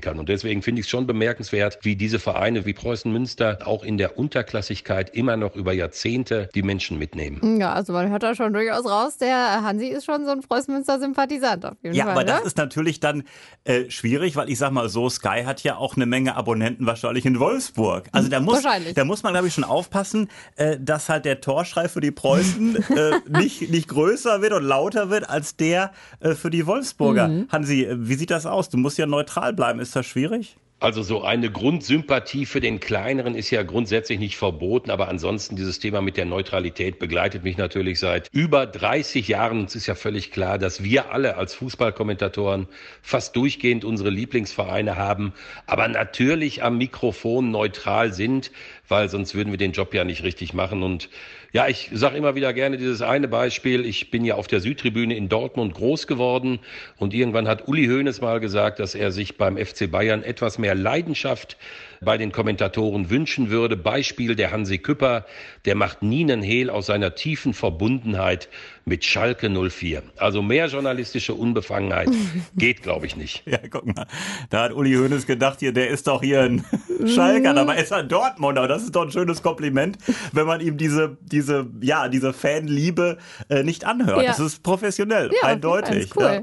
kann. 0.00 0.18
Und 0.18 0.28
deswegen 0.28 0.62
finde 0.62 0.80
ich 0.80 0.86
es 0.86 0.90
schon 0.90 1.06
bemerkenswert, 1.06 1.78
wie 1.82 1.96
diese 1.96 2.18
Vereine 2.18 2.66
wie 2.66 2.72
Preußen 2.72 3.10
Münster 3.12 3.58
auch 3.64 3.82
in 3.82 3.98
der 3.98 4.18
Unterklassigkeit 4.18 5.10
immer 5.14 5.36
noch 5.36 5.56
über 5.56 5.72
Jahrzehnte 5.72 6.48
die 6.54 6.62
Menschen 6.62 6.98
mitnehmen. 6.98 7.60
Ja, 7.60 7.72
also 7.72 7.92
man 7.92 8.10
hört 8.10 8.22
da 8.22 8.34
schon 8.34 8.52
durchaus 8.52 8.86
raus, 8.86 9.18
der 9.18 9.62
Hansi 9.62 9.86
ist 9.86 10.04
schon 10.04 10.24
so 10.24 10.30
ein 10.30 10.40
Preußen 10.40 10.72
Münster-Sympathisant 10.72 11.64
auf 11.64 11.76
jeden 11.82 11.94
ja, 11.94 12.04
Fall. 12.04 12.14
Ja, 12.14 12.20
aber 12.20 12.24
ne? 12.24 12.38
das 12.38 12.46
ist 12.46 12.56
natürlich 12.56 13.00
dann 13.00 13.24
äh, 13.64 13.90
schwierig, 13.90 14.36
weil 14.36 14.50
ich 14.50 14.58
sag 14.58 14.72
mal 14.72 14.88
so, 14.88 15.08
Sky 15.08 15.42
hat 15.44 15.62
ja 15.62 15.76
auch 15.76 15.96
eine 15.96 16.06
Menge 16.06 16.36
Abonnenten 16.36 16.86
wahrscheinlich 16.86 17.26
in 17.26 17.38
Wolfsburg. 17.38 18.08
Also 18.12 18.28
da 18.28 18.40
muss, 18.40 18.62
da 18.94 19.04
muss 19.04 19.22
man, 19.22 19.32
glaube 19.32 19.48
ich, 19.48 19.54
schon 19.54 19.64
aufpassen, 19.64 20.28
äh, 20.56 20.78
dass 20.80 21.08
halt 21.08 21.24
der 21.24 21.40
Torschrei 21.40 21.88
für 21.88 22.00
die 22.00 22.10
Preußen 22.10 22.76
äh, 22.96 23.38
nicht, 23.38 23.70
nicht 23.70 23.88
größer 23.88 24.42
wird 24.42 24.52
und 24.52 24.64
lauter 24.64 25.10
wird 25.10 25.28
als 25.28 25.56
der 25.56 25.92
äh, 26.20 26.34
für 26.34 26.50
die 26.50 26.66
Wolfsburger. 26.66 27.28
Mhm. 27.28 27.48
Hansi, 27.50 27.84
äh, 27.84 27.96
wie 27.98 28.14
sieht 28.14 28.30
das 28.30 28.46
aus? 28.46 28.68
Du 28.68 28.78
musst 28.78 28.98
ja 28.98 29.06
neutral 29.06 29.52
bleiben. 29.52 29.80
Ist 29.80 29.89
das 29.96 30.06
schwierig? 30.06 30.56
Also 30.82 31.02
so 31.02 31.22
eine 31.22 31.52
Grundsympathie 31.52 32.46
für 32.46 32.60
den 32.60 32.80
Kleineren 32.80 33.34
ist 33.34 33.50
ja 33.50 33.62
grundsätzlich 33.62 34.18
nicht 34.18 34.38
verboten, 34.38 34.90
aber 34.90 35.08
ansonsten 35.08 35.54
dieses 35.54 35.78
Thema 35.78 36.00
mit 36.00 36.16
der 36.16 36.24
Neutralität 36.24 36.98
begleitet 36.98 37.44
mich 37.44 37.58
natürlich 37.58 37.98
seit 37.98 38.30
über 38.32 38.64
30 38.64 39.28
Jahren. 39.28 39.66
Es 39.66 39.74
ist 39.74 39.86
ja 39.86 39.94
völlig 39.94 40.30
klar, 40.30 40.56
dass 40.56 40.82
wir 40.82 41.12
alle 41.12 41.36
als 41.36 41.54
Fußballkommentatoren 41.54 42.66
fast 43.02 43.36
durchgehend 43.36 43.84
unsere 43.84 44.08
Lieblingsvereine 44.08 44.96
haben, 44.96 45.34
aber 45.66 45.86
natürlich 45.86 46.62
am 46.62 46.78
Mikrofon 46.78 47.50
neutral 47.50 48.14
sind, 48.14 48.50
weil 48.88 49.10
sonst 49.10 49.34
würden 49.34 49.50
wir 49.50 49.58
den 49.58 49.72
Job 49.72 49.92
ja 49.92 50.04
nicht 50.04 50.22
richtig 50.22 50.54
machen 50.54 50.82
und 50.82 51.10
ja, 51.52 51.66
ich 51.66 51.90
sage 51.92 52.16
immer 52.16 52.34
wieder 52.36 52.52
gerne 52.52 52.76
dieses 52.76 53.02
eine 53.02 53.26
Beispiel. 53.26 53.84
Ich 53.84 54.10
bin 54.10 54.24
ja 54.24 54.36
auf 54.36 54.46
der 54.46 54.60
Südtribüne 54.60 55.16
in 55.16 55.28
Dortmund 55.28 55.74
groß 55.74 56.06
geworden 56.06 56.60
und 56.96 57.12
irgendwann 57.12 57.48
hat 57.48 57.66
Uli 57.66 57.86
Hoeneß 57.86 58.20
mal 58.20 58.38
gesagt, 58.38 58.78
dass 58.78 58.94
er 58.94 59.10
sich 59.10 59.36
beim 59.36 59.56
FC 59.56 59.90
Bayern 59.90 60.22
etwas 60.22 60.58
mehr 60.58 60.76
Leidenschaft 60.76 61.56
bei 62.02 62.16
den 62.16 62.32
Kommentatoren 62.32 63.10
wünschen 63.10 63.50
würde. 63.50 63.76
Beispiel 63.76 64.34
der 64.34 64.50
Hansi 64.52 64.78
Küpper, 64.78 65.26
der 65.66 65.74
macht 65.74 66.02
nie 66.02 66.22
einen 66.22 66.42
Hehl 66.42 66.70
aus 66.70 66.86
seiner 66.86 67.14
tiefen 67.14 67.52
Verbundenheit 67.52 68.48
mit 68.86 69.04
Schalke 69.04 69.50
04. 69.50 70.02
Also 70.16 70.40
mehr 70.40 70.66
journalistische 70.66 71.34
Unbefangenheit 71.34 72.08
geht, 72.56 72.82
glaube 72.82 73.04
ich, 73.04 73.16
nicht. 73.16 73.42
Ja, 73.46 73.58
guck 73.70 73.86
mal. 73.86 74.06
Da 74.48 74.62
hat 74.62 74.72
Uli 74.72 74.94
Hoeneß 74.94 75.26
gedacht, 75.26 75.60
hier, 75.60 75.72
der 75.72 75.88
ist 75.88 76.06
doch 76.06 76.22
hier 76.22 76.40
ein 76.40 76.64
Schalker, 77.06 77.54
aber 77.54 77.74
er 77.76 77.82
ist 77.82 77.92
ein 77.92 78.08
Dortmunder. 78.08 78.66
Das 78.66 78.82
ist 78.82 78.96
doch 78.96 79.02
ein 79.02 79.12
schönes 79.12 79.42
Kompliment, 79.42 79.98
wenn 80.32 80.46
man 80.46 80.62
ihm 80.62 80.78
diese, 80.78 81.18
diese, 81.20 81.68
ja, 81.82 82.08
diese 82.08 82.32
Fanliebe 82.32 83.18
äh, 83.50 83.62
nicht 83.62 83.84
anhört. 83.84 84.22
Ja. 84.22 84.28
Das 84.28 84.40
ist 84.40 84.62
professionell, 84.62 85.30
ja, 85.34 85.48
eindeutig. 85.48 86.16
Cool. 86.16 86.22
Ja. 86.22 86.42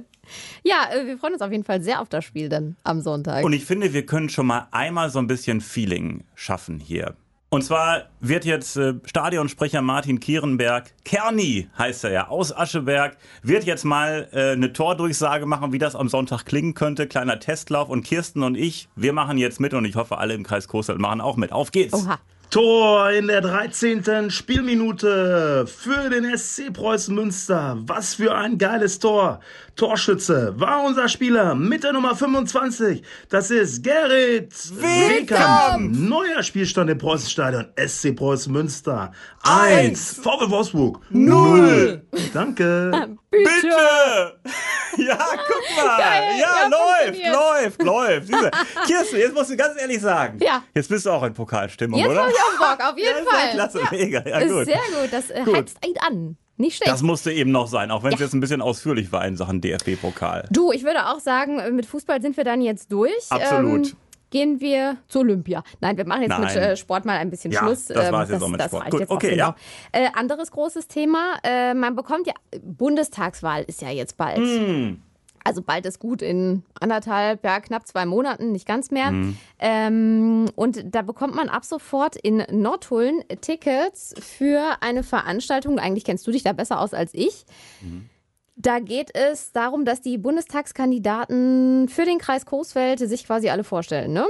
Ja, 0.64 0.90
äh, 0.92 1.06
wir 1.06 1.18
freuen 1.18 1.34
uns 1.34 1.42
auf 1.42 1.52
jeden 1.52 1.64
Fall 1.64 1.82
sehr 1.82 2.02
auf 2.02 2.10
das 2.10 2.26
Spiel 2.26 2.50
dann 2.50 2.76
am 2.84 3.02
Sonntag. 3.02 3.44
Und 3.44 3.54
ich 3.54 3.66
finde, 3.66 3.94
wir 3.94 4.06
können 4.06 4.30
schon 4.30 4.48
mal 4.48 4.68
einmal 4.72 5.10
so 5.10 5.20
ein 5.20 5.28
bisschen 5.28 5.62
Feeling 5.62 6.24
schaffen 6.36 6.80
hier. 6.80 7.16
Und 7.50 7.64
zwar 7.64 8.10
wird 8.20 8.44
jetzt 8.44 8.76
äh, 8.76 8.96
Stadionsprecher 9.06 9.82
Martin 9.82 10.20
Kierenberg, 10.20 10.94
Kerni 11.06 11.70
heißt 11.78 12.04
er 12.04 12.12
ja, 12.12 12.28
aus 12.28 12.54
Ascheberg, 12.54 13.16
wird 13.42 13.64
jetzt 13.64 13.86
mal 13.86 14.28
äh, 14.34 14.52
eine 14.52 14.74
Tordurchsage 14.74 15.46
machen, 15.46 15.72
wie 15.72 15.78
das 15.78 15.96
am 15.96 16.10
Sonntag 16.10 16.44
klingen 16.44 16.74
könnte. 16.74 17.08
Kleiner 17.08 17.40
Testlauf. 17.40 17.88
Und 17.88 18.04
Kirsten 18.04 18.44
und 18.44 18.56
ich, 18.56 18.90
wir 18.98 19.14
machen 19.14 19.38
jetzt 19.38 19.62
mit 19.62 19.74
und 19.74 19.86
ich 19.86 19.96
hoffe, 19.96 20.18
alle 20.18 20.34
im 20.34 20.44
Kreis 20.44 20.68
Coesfeld 20.68 21.00
machen 21.00 21.22
auch 21.22 21.38
mit. 21.38 21.54
Auf 21.54 21.72
geht's! 21.72 21.94
Oha. 21.94 22.20
Tor 22.58 23.12
in 23.12 23.28
der 23.28 23.42
13. 23.42 24.32
Spielminute 24.32 25.68
für 25.68 26.10
den 26.10 26.36
SC 26.36 26.74
Preußen 26.74 27.14
Münster. 27.14 27.78
Was 27.82 28.16
für 28.16 28.34
ein 28.34 28.58
geiles 28.58 28.98
Tor. 28.98 29.42
Torschütze 29.76 30.56
war 30.58 30.84
unser 30.84 31.08
Spieler 31.08 31.54
mit 31.54 31.84
der 31.84 31.94
Nummer 31.94 32.16
25. 32.16 33.04
Das 33.30 33.52
ist 33.52 33.84
Gerrit 33.84 34.56
Wehkamp. 34.72 35.96
Neuer 35.96 36.42
Spielstand 36.42 36.90
im 36.90 36.98
Preußenstadion. 36.98 37.68
SC 37.78 38.16
Preußen 38.16 38.52
Münster. 38.52 39.12
1. 39.44 40.20
VW 40.24 40.50
Wolfsburg. 40.50 41.00
0. 41.12 42.02
Danke. 42.34 43.18
Bitte. 43.30 43.46
Bitte. 43.62 44.34
Ja, 45.08 45.18
guck 45.18 45.86
mal. 45.86 45.98
Geil, 45.98 46.24
ja, 46.40 46.48
ja, 46.62 46.68
läuft, 46.68 47.82
läuft, 47.82 48.30
läuft. 48.32 48.54
Kirsten, 48.88 49.18
jetzt 49.18 49.34
musst 49.34 49.50
du 49.52 49.58
ganz 49.58 49.80
ehrlich 49.80 50.02
sagen. 50.02 50.40
Ja. 50.42 50.64
Jetzt 50.74 50.90
bist 50.90 51.06
du 51.06 51.12
auch 51.12 51.24
in 51.24 51.34
Pokalstimmung, 51.34 52.00
jetzt 52.00 52.10
oder? 52.10 52.28
Jetzt 52.28 52.40
habe 52.40 52.54
ich 52.54 52.60
auch 52.60 52.78
Bock, 52.78 52.86
auf 52.90 52.98
jeden 52.98 53.26
ja, 53.26 53.32
Fall. 53.32 53.52
Klasse, 53.52 53.80
ja. 53.80 53.88
mega. 53.92 54.24
Ja, 54.28 54.40
gut. 54.48 54.66
Sehr 54.66 54.76
gut, 54.76 55.10
das 55.12 55.30
äh, 55.30 55.44
gut. 55.44 55.56
heizt 55.56 55.78
einen 55.84 55.98
an. 56.00 56.38
Nicht 56.58 56.78
schlecht. 56.78 56.92
Das 56.92 57.04
musste 57.04 57.32
eben 57.32 57.52
noch 57.52 57.68
sein, 57.68 57.92
auch 57.92 58.04
wenn 58.04 58.14
es 58.14 58.20
jetzt 58.20 58.34
ein 58.34 58.40
bisschen 58.40 58.62
ausführlich 58.62 59.12
war 59.12 59.26
in 59.26 59.38
Sachen 59.38 59.62
DFB-Pokal. 59.62 60.48
Du, 60.50 60.72
ich 60.72 60.84
würde 60.84 61.06
auch 61.08 61.20
sagen, 61.20 61.62
mit 61.76 61.86
Fußball 61.86 62.20
sind 62.22 62.36
wir 62.36 62.44
dann 62.44 62.62
jetzt 62.62 62.92
durch. 62.92 63.14
Absolut. 63.30 63.90
Ähm, 63.90 63.98
gehen 64.30 64.60
wir 64.60 64.98
zu 65.08 65.20
Olympia. 65.20 65.64
Nein, 65.80 65.98
wir 65.98 66.06
machen 66.06 66.24
jetzt 66.24 66.32
Nein. 66.32 66.42
mit 66.42 66.56
äh, 66.56 66.78
Sport 66.78 67.06
mal 67.06 67.18
ein 67.18 67.30
bisschen 67.30 67.52
ja, 67.52 67.60
Schluss. 67.60 67.86
Das 67.88 68.12
war 68.12 68.24
es 68.24 68.30
jetzt 68.30 68.42
ähm, 68.42 68.58
das, 68.58 68.74
auch 68.74 68.80
mit 68.84 68.88
Sport. 68.90 68.92
Gut, 68.92 69.10
okay, 69.10 69.30
genau. 69.32 69.48
ja. 69.48 69.56
Äh, 69.92 70.10
anderes 70.14 70.52
großes 70.52 70.88
Thema. 70.88 71.38
Äh, 71.44 71.74
man 71.74 71.96
bekommt 71.96 72.28
ja, 72.28 72.34
Bundestagswahl 72.62 73.64
ist 73.64 73.82
ja 73.82 73.90
jetzt 73.90 74.18
bald. 74.18 74.40
Mm. 74.40 75.02
Also 75.48 75.62
bald 75.62 75.86
ist 75.86 76.00
gut 76.00 76.22
in 76.22 76.64
anderthalb, 76.78 77.46
ja, 77.46 77.62
knapp 77.62 77.88
zwei 77.88 78.06
Monaten, 78.06 78.52
nicht 78.52 78.68
ganz 78.68 78.92
mehr. 78.92 79.12
Mhm. 79.12 79.38
Ähm, 79.60 80.46
und 80.58 80.94
da 80.94 81.04
bekommt 81.04 81.36
man 81.36 81.48
ab 81.48 81.64
sofort 81.64 82.18
in 82.18 82.44
Nordhullen 82.52 83.24
Tickets 83.40 84.14
für 84.20 84.76
eine 84.82 85.04
Veranstaltung. 85.04 85.80
Eigentlich 85.80 86.04
kennst 86.04 86.28
du 86.28 86.32
dich 86.32 86.44
da 86.44 86.52
besser 86.52 86.82
aus 86.82 86.94
als 86.94 87.14
ich. 87.14 87.46
Mhm. 87.80 88.10
Da 88.60 88.80
geht 88.80 89.16
es 89.16 89.52
darum, 89.52 89.86
dass 89.86 90.02
die 90.02 90.18
Bundestagskandidaten 90.18 91.88
für 91.90 92.06
den 92.06 92.18
Kreis 92.18 92.46
Coesfeld 92.46 93.00
sich 93.00 93.26
quasi 93.26 93.50
alle 93.50 93.64
vorstellen, 93.64 94.14
ne? 94.14 94.26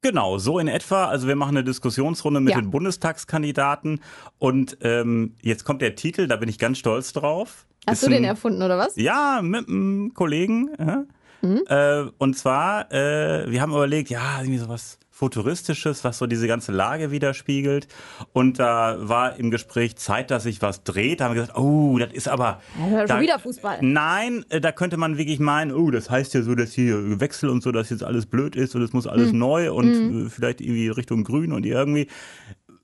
Genau, 0.00 0.38
so 0.38 0.58
in 0.58 0.66
etwa. 0.66 1.06
Also 1.06 1.28
wir 1.28 1.36
machen 1.36 1.56
eine 1.56 1.62
Diskussionsrunde 1.62 2.40
mit 2.40 2.54
ja. 2.54 2.60
den 2.60 2.70
Bundestagskandidaten 2.70 4.00
und 4.38 4.78
ähm, 4.80 5.36
jetzt 5.42 5.64
kommt 5.64 5.82
der 5.82 5.94
Titel, 5.94 6.26
da 6.26 6.36
bin 6.36 6.48
ich 6.48 6.58
ganz 6.58 6.78
stolz 6.78 7.12
drauf. 7.12 7.66
Hast 7.86 8.02
du 8.02 8.08
den 8.08 8.24
erfunden 8.24 8.62
oder 8.62 8.78
was? 8.78 8.96
Ja, 8.96 9.40
mit 9.42 9.68
einem 9.68 10.12
Kollegen. 10.14 10.70
Ja. 10.78 11.04
Mhm. 11.42 11.62
Äh, 11.66 12.04
und 12.18 12.36
zwar, 12.36 12.90
äh, 12.92 13.50
wir 13.50 13.60
haben 13.60 13.72
überlegt, 13.72 14.10
ja, 14.10 14.38
irgendwie 14.40 14.58
sowas 14.58 14.98
Futuristisches, 15.22 16.02
was 16.02 16.18
so 16.18 16.26
diese 16.26 16.48
ganze 16.48 16.72
Lage 16.72 17.12
widerspiegelt. 17.12 17.86
Und 18.32 18.58
da 18.58 18.96
war 18.98 19.38
im 19.38 19.52
Gespräch 19.52 19.94
Zeit, 19.94 20.32
dass 20.32 20.42
sich 20.42 20.60
was 20.62 20.82
dreht. 20.82 21.20
Da 21.20 21.26
haben 21.26 21.36
wir 21.36 21.42
gesagt, 21.42 21.56
oh, 21.56 21.96
das 21.96 22.12
ist 22.12 22.26
aber. 22.26 22.60
Ja, 22.90 23.06
da, 23.06 23.14
schon 23.14 23.22
wieder 23.22 23.38
Fußball. 23.38 23.78
Nein, 23.82 24.44
äh, 24.48 24.60
da 24.60 24.72
könnte 24.72 24.96
man 24.96 25.18
wirklich 25.18 25.38
meinen, 25.38 25.70
oh, 25.70 25.92
das 25.92 26.10
heißt 26.10 26.34
ja 26.34 26.42
so, 26.42 26.56
dass 26.56 26.72
hier 26.72 27.20
Wechsel 27.20 27.50
und 27.50 27.62
so, 27.62 27.70
dass 27.70 27.90
jetzt 27.90 28.02
alles 28.02 28.26
blöd 28.26 28.56
ist 28.56 28.74
und 28.74 28.82
es 28.82 28.92
muss 28.92 29.06
alles 29.06 29.32
mhm. 29.32 29.38
neu 29.38 29.72
und 29.72 29.92
mhm. 29.92 30.28
vielleicht 30.28 30.60
irgendwie 30.60 30.88
Richtung 30.88 31.22
Grün 31.22 31.52
und 31.52 31.64
irgendwie 31.64 32.08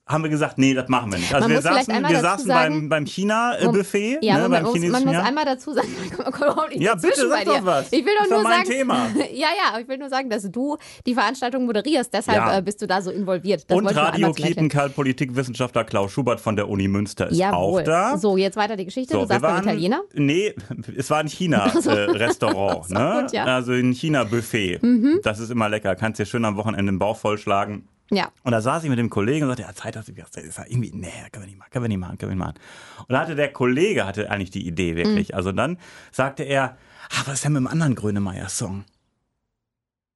haben 0.08 0.22
wir 0.22 0.30
gesagt, 0.30 0.56
nee, 0.56 0.72
das 0.72 0.88
machen 0.88 1.12
wir 1.12 1.18
nicht. 1.18 1.34
Also 1.34 1.48
wir 1.48 1.60
saßen, 1.60 2.08
wir 2.08 2.20
saßen 2.20 2.46
sagen, 2.46 2.74
beim, 2.74 2.88
beim 2.88 3.04
China-Buffet. 3.04 4.18
Ja, 4.22 4.38
ne, 4.38 4.48
man, 4.48 4.62
muss, 4.62 4.80
man 4.80 5.04
muss 5.04 5.16
einmal 5.16 5.44
dazu 5.44 5.74
sagen, 5.74 5.88
man 6.16 6.32
kommt 6.32 6.36
überhaupt 6.38 6.70
nicht 6.70 6.82
ja, 6.82 6.94
bitte, 6.94 7.28
sag 7.28 7.44
doch 7.44 7.64
was. 7.64 7.92
Ich 7.92 8.04
will 8.04 8.14
doch 8.18 8.30
nur 8.30 8.42
sagen, 8.42 8.64
Thema. 8.64 9.08
ja, 9.32 9.48
ja, 9.48 9.78
ich 9.78 9.86
will 9.86 9.98
nur 9.98 10.08
sagen, 10.08 10.30
dass 10.30 10.50
du 10.50 10.78
die 11.06 11.12
Veranstaltung 11.12 11.66
moderierst, 11.66 12.12
deshalb 12.12 12.38
ja. 12.38 12.58
Äh, 12.58 12.62
bist 12.62 12.80
du 12.80 12.86
da 12.86 13.02
so 13.02 13.10
involviert. 13.10 13.64
Das 13.68 13.76
Und 13.76 13.86
Radio 13.94 14.32
Kietenkarl, 14.32 14.90
Politikwissenschaftler 14.90 15.84
Klaus 15.84 16.10
Schubert 16.10 16.40
von 16.40 16.56
der 16.56 16.68
Uni 16.68 16.88
Münster 16.88 17.28
ist 17.28 17.36
Jawohl. 17.36 17.82
auch 17.82 17.84
da. 17.84 18.16
So, 18.16 18.38
jetzt 18.38 18.56
weiter 18.56 18.76
die 18.76 18.86
Geschichte. 18.86 19.12
So, 19.12 19.20
du 19.20 19.26
sagst 19.26 19.42
beim 19.42 19.62
Italiener? 19.62 20.02
Nee, 20.14 20.54
es 20.96 21.10
war 21.10 21.18
ein 21.18 21.28
China-Restaurant. 21.28 22.90
Äh, 22.90 22.94
ne? 22.94 23.26
ja. 23.32 23.44
Also 23.44 23.72
ein 23.72 23.92
China-Buffet. 23.92 24.78
Mhm. 24.82 25.20
Das 25.22 25.38
ist 25.38 25.50
immer 25.50 25.68
lecker. 25.68 25.94
Kannst 25.96 26.18
dir 26.18 26.24
schön 26.26 26.44
am 26.46 26.56
Wochenende 26.56 26.92
den 26.92 26.98
Bauch 26.98 27.16
vollschlagen. 27.16 27.86
Ja. 28.10 28.32
Und 28.42 28.52
da 28.52 28.60
saß 28.60 28.84
ich 28.84 28.90
mit 28.90 28.98
dem 28.98 29.10
Kollegen 29.10 29.44
und 29.44 29.50
sagte, 29.50 29.62
ja, 29.62 29.74
Zeit 29.74 29.96
hast 29.96 30.08
du 30.08 30.14
gesagt, 30.14 30.36
das 30.36 30.44
ist 30.44 30.58
ja 30.58 30.64
irgendwie, 30.66 30.92
nee, 30.94 31.12
können 31.30 31.44
wir 31.44 31.48
nicht 31.48 31.58
machen, 31.58 31.70
können 31.70 31.84
wir 31.84 31.88
nicht 31.88 31.98
machen, 31.98 32.18
können 32.18 32.30
wir 32.30 32.36
nicht 32.36 32.44
machen. 32.44 32.58
Und 33.00 33.12
da 33.12 33.20
hatte 33.20 33.34
der 33.34 33.52
Kollege 33.52 34.06
hatte 34.06 34.30
eigentlich 34.30 34.50
die 34.50 34.66
Idee 34.66 34.96
wirklich. 34.96 35.30
Mhm. 35.30 35.34
Also 35.34 35.52
dann 35.52 35.78
sagte 36.10 36.42
er, 36.42 36.78
ah, 37.10 37.22
was 37.26 37.34
ist 37.34 37.44
denn 37.44 37.52
mit 37.52 37.60
dem 37.60 37.66
anderen 37.66 37.94
Grönemeyer-Song? 37.94 38.84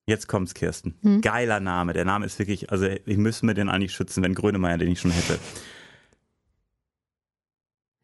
Jetzt 0.07 0.27
kommt's, 0.27 0.55
Kirsten. 0.55 0.95
Mhm. 1.03 1.21
Geiler 1.21 1.61
Name. 1.61 1.93
Der 1.93 2.05
Name 2.05 2.27
ist 2.27 2.39
wirklich, 2.39 2.71
also 2.71 2.87
ich 2.87 3.17
müsste 3.19 3.47
mir 3.47 3.55
den 3.55 3.69
eigentlich 3.69 3.93
schützen, 3.93 4.23
wenn 4.23 4.35
Grönemeyer 4.35 4.79
den 4.79 4.91
ich 4.91 5.01
schon 5.01 5.13
hätte. 5.13 5.39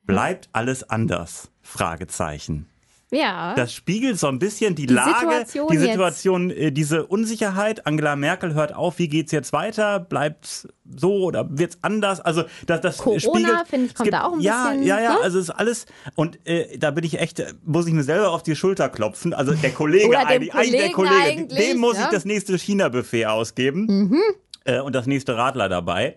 Bleibt 0.03 0.49
alles 0.53 0.89
anders? 0.89 1.51
Fragezeichen. 1.61 2.67
Ja. 3.11 3.55
Das 3.55 3.73
spiegelt 3.73 4.19
so 4.19 4.27
ein 4.27 4.39
bisschen 4.39 4.75
die, 4.75 4.87
die 4.87 4.95
Lage, 4.95 5.21
Situation 5.21 5.69
die 5.71 5.79
Situation, 5.79 6.51
jetzt. 6.51 6.59
Äh, 6.59 6.71
diese 6.73 7.07
Unsicherheit. 7.07 7.87
Angela 7.87 8.17
Merkel 8.17 8.55
hört 8.55 8.75
auf, 8.75 8.99
wie 8.99 9.09
geht's 9.09 9.33
jetzt 9.33 9.53
weiter? 9.53 10.01
Bleibt's 10.01 10.69
so 10.97 11.25
oder 11.25 11.49
wird's 11.51 11.79
anders? 11.81 12.21
Also 12.21 12.45
das, 12.67 12.81
das 12.83 12.99
Corona, 12.99 13.21
spiegelt. 13.21 13.69
finde 13.69 13.87
ich, 13.87 13.95
kommt 13.95 14.05
gibt, 14.05 14.15
da 14.15 14.25
auch 14.25 14.35
ein 14.35 14.41
ja, 14.41 14.69
bisschen. 14.69 14.87
Ja, 14.87 14.97
ja, 14.99 15.05
ja. 15.05 15.15
Ne? 15.15 15.21
Also 15.23 15.39
ist 15.39 15.51
alles 15.51 15.87
und 16.17 16.39
äh, 16.47 16.77
da 16.79 16.91
bin 16.91 17.05
ich 17.05 17.19
echt, 17.19 17.43
muss 17.65 17.87
ich 17.87 17.95
mir 17.95 18.03
selber 18.03 18.31
auf 18.31 18.43
die 18.43 18.57
Schulter 18.57 18.89
klopfen. 18.91 19.33
Also 19.33 19.55
der 19.55 19.71
Kollege 19.71 20.09
oder 20.09 20.27
eigentlich, 20.27 20.55
eigentlich 20.55 20.81
der 20.81 20.93
Kollege, 20.93 21.15
eigentlich, 21.17 21.59
dem 21.59 21.79
muss 21.79 21.97
ja? 21.97 22.05
ich 22.05 22.11
das 22.11 22.25
nächste 22.27 22.59
China-Buffet 22.59 23.27
ausgeben. 23.27 23.87
Mhm. 23.87 24.23
Äh, 24.65 24.81
und 24.81 24.95
das 24.95 25.07
nächste 25.07 25.35
Radler 25.37 25.71
dabei. 25.71 26.17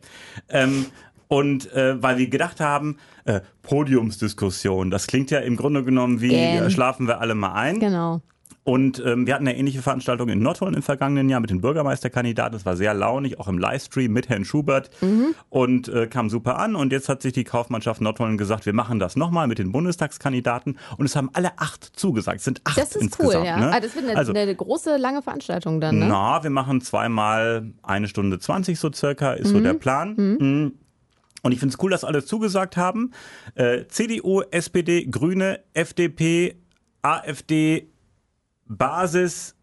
Ähm, 0.49 0.87
und 1.29 1.71
äh, 1.71 2.01
weil 2.03 2.17
wir 2.17 2.27
gedacht 2.27 2.59
haben, 2.59 2.97
äh, 3.25 3.41
Podiumsdiskussion, 3.61 4.91
das 4.91 5.07
klingt 5.07 5.31
ja 5.31 5.39
im 5.39 5.55
Grunde 5.55 5.83
genommen 5.83 6.21
wie 6.21 6.33
äh, 6.33 6.69
schlafen 6.69 7.07
wir 7.07 7.21
alle 7.21 7.35
mal 7.35 7.53
ein. 7.53 7.79
Genau. 7.79 8.21
Und 8.63 9.01
ähm, 9.03 9.25
wir 9.25 9.33
hatten 9.33 9.47
eine 9.47 9.57
ähnliche 9.57 9.81
Veranstaltung 9.81 10.29
in 10.29 10.43
Nordhorn 10.43 10.75
im 10.75 10.83
vergangenen 10.83 11.29
Jahr 11.29 11.39
mit 11.39 11.49
den 11.49 11.61
Bürgermeisterkandidaten. 11.61 12.53
Das 12.53 12.63
war 12.63 12.75
sehr 12.75 12.93
launig, 12.93 13.39
auch 13.39 13.47
im 13.47 13.57
Livestream 13.57 14.13
mit 14.13 14.29
Herrn 14.29 14.45
Schubert 14.45 14.91
mhm. 15.01 15.33
und 15.49 15.87
äh, 15.87 16.05
kam 16.05 16.29
super 16.29 16.59
an. 16.59 16.75
Und 16.75 16.91
jetzt 16.91 17.09
hat 17.09 17.23
sich 17.23 17.33
die 17.33 17.43
Kaufmannschaft 17.43 18.01
Nordhorn 18.01 18.37
gesagt, 18.37 18.67
wir 18.67 18.73
machen 18.73 18.99
das 18.99 19.15
nochmal 19.15 19.47
mit 19.47 19.57
den 19.57 19.71
Bundestagskandidaten. 19.71 20.77
Und 20.97 21.05
es 21.07 21.15
haben 21.15 21.31
alle 21.33 21.57
acht 21.57 21.85
zugesagt. 21.97 22.37
Es 22.37 22.43
sind 22.45 22.61
acht 22.65 22.77
Das 22.77 22.95
ist 22.95 23.01
insgesamt, 23.01 23.35
cool, 23.35 23.45
ja. 23.47 23.59
Ne? 23.59 23.71
Ah, 23.73 23.79
das 23.79 23.95
wird 23.95 24.05
eine, 24.05 24.15
also, 24.15 24.31
eine, 24.31 24.55
große, 24.55 24.95
lange 24.97 25.23
Veranstaltung 25.23 25.81
dann, 25.81 25.97
ne? 25.97 26.05
Na, 26.07 26.43
wir 26.43 26.51
machen 26.51 26.81
zweimal 26.81 27.71
eine 27.81 28.07
Stunde 28.07 28.37
zwanzig 28.37 28.77
so 28.79 28.91
circa, 28.93 29.33
ist 29.33 29.47
mhm. 29.47 29.53
so 29.53 29.59
der 29.61 29.73
Plan. 29.73 30.13
Mhm. 30.15 30.73
Und 31.41 31.51
ich 31.51 31.59
finde 31.59 31.73
es 31.73 31.81
cool, 31.81 31.91
dass 31.91 32.03
alle 32.03 32.23
zugesagt 32.23 32.77
haben. 32.77 33.11
Äh, 33.55 33.85
CDU, 33.87 34.41
SPD, 34.51 35.05
Grüne, 35.05 35.63
FDP, 35.73 36.55
AfD, 37.01 37.89
Basis, 38.65 39.55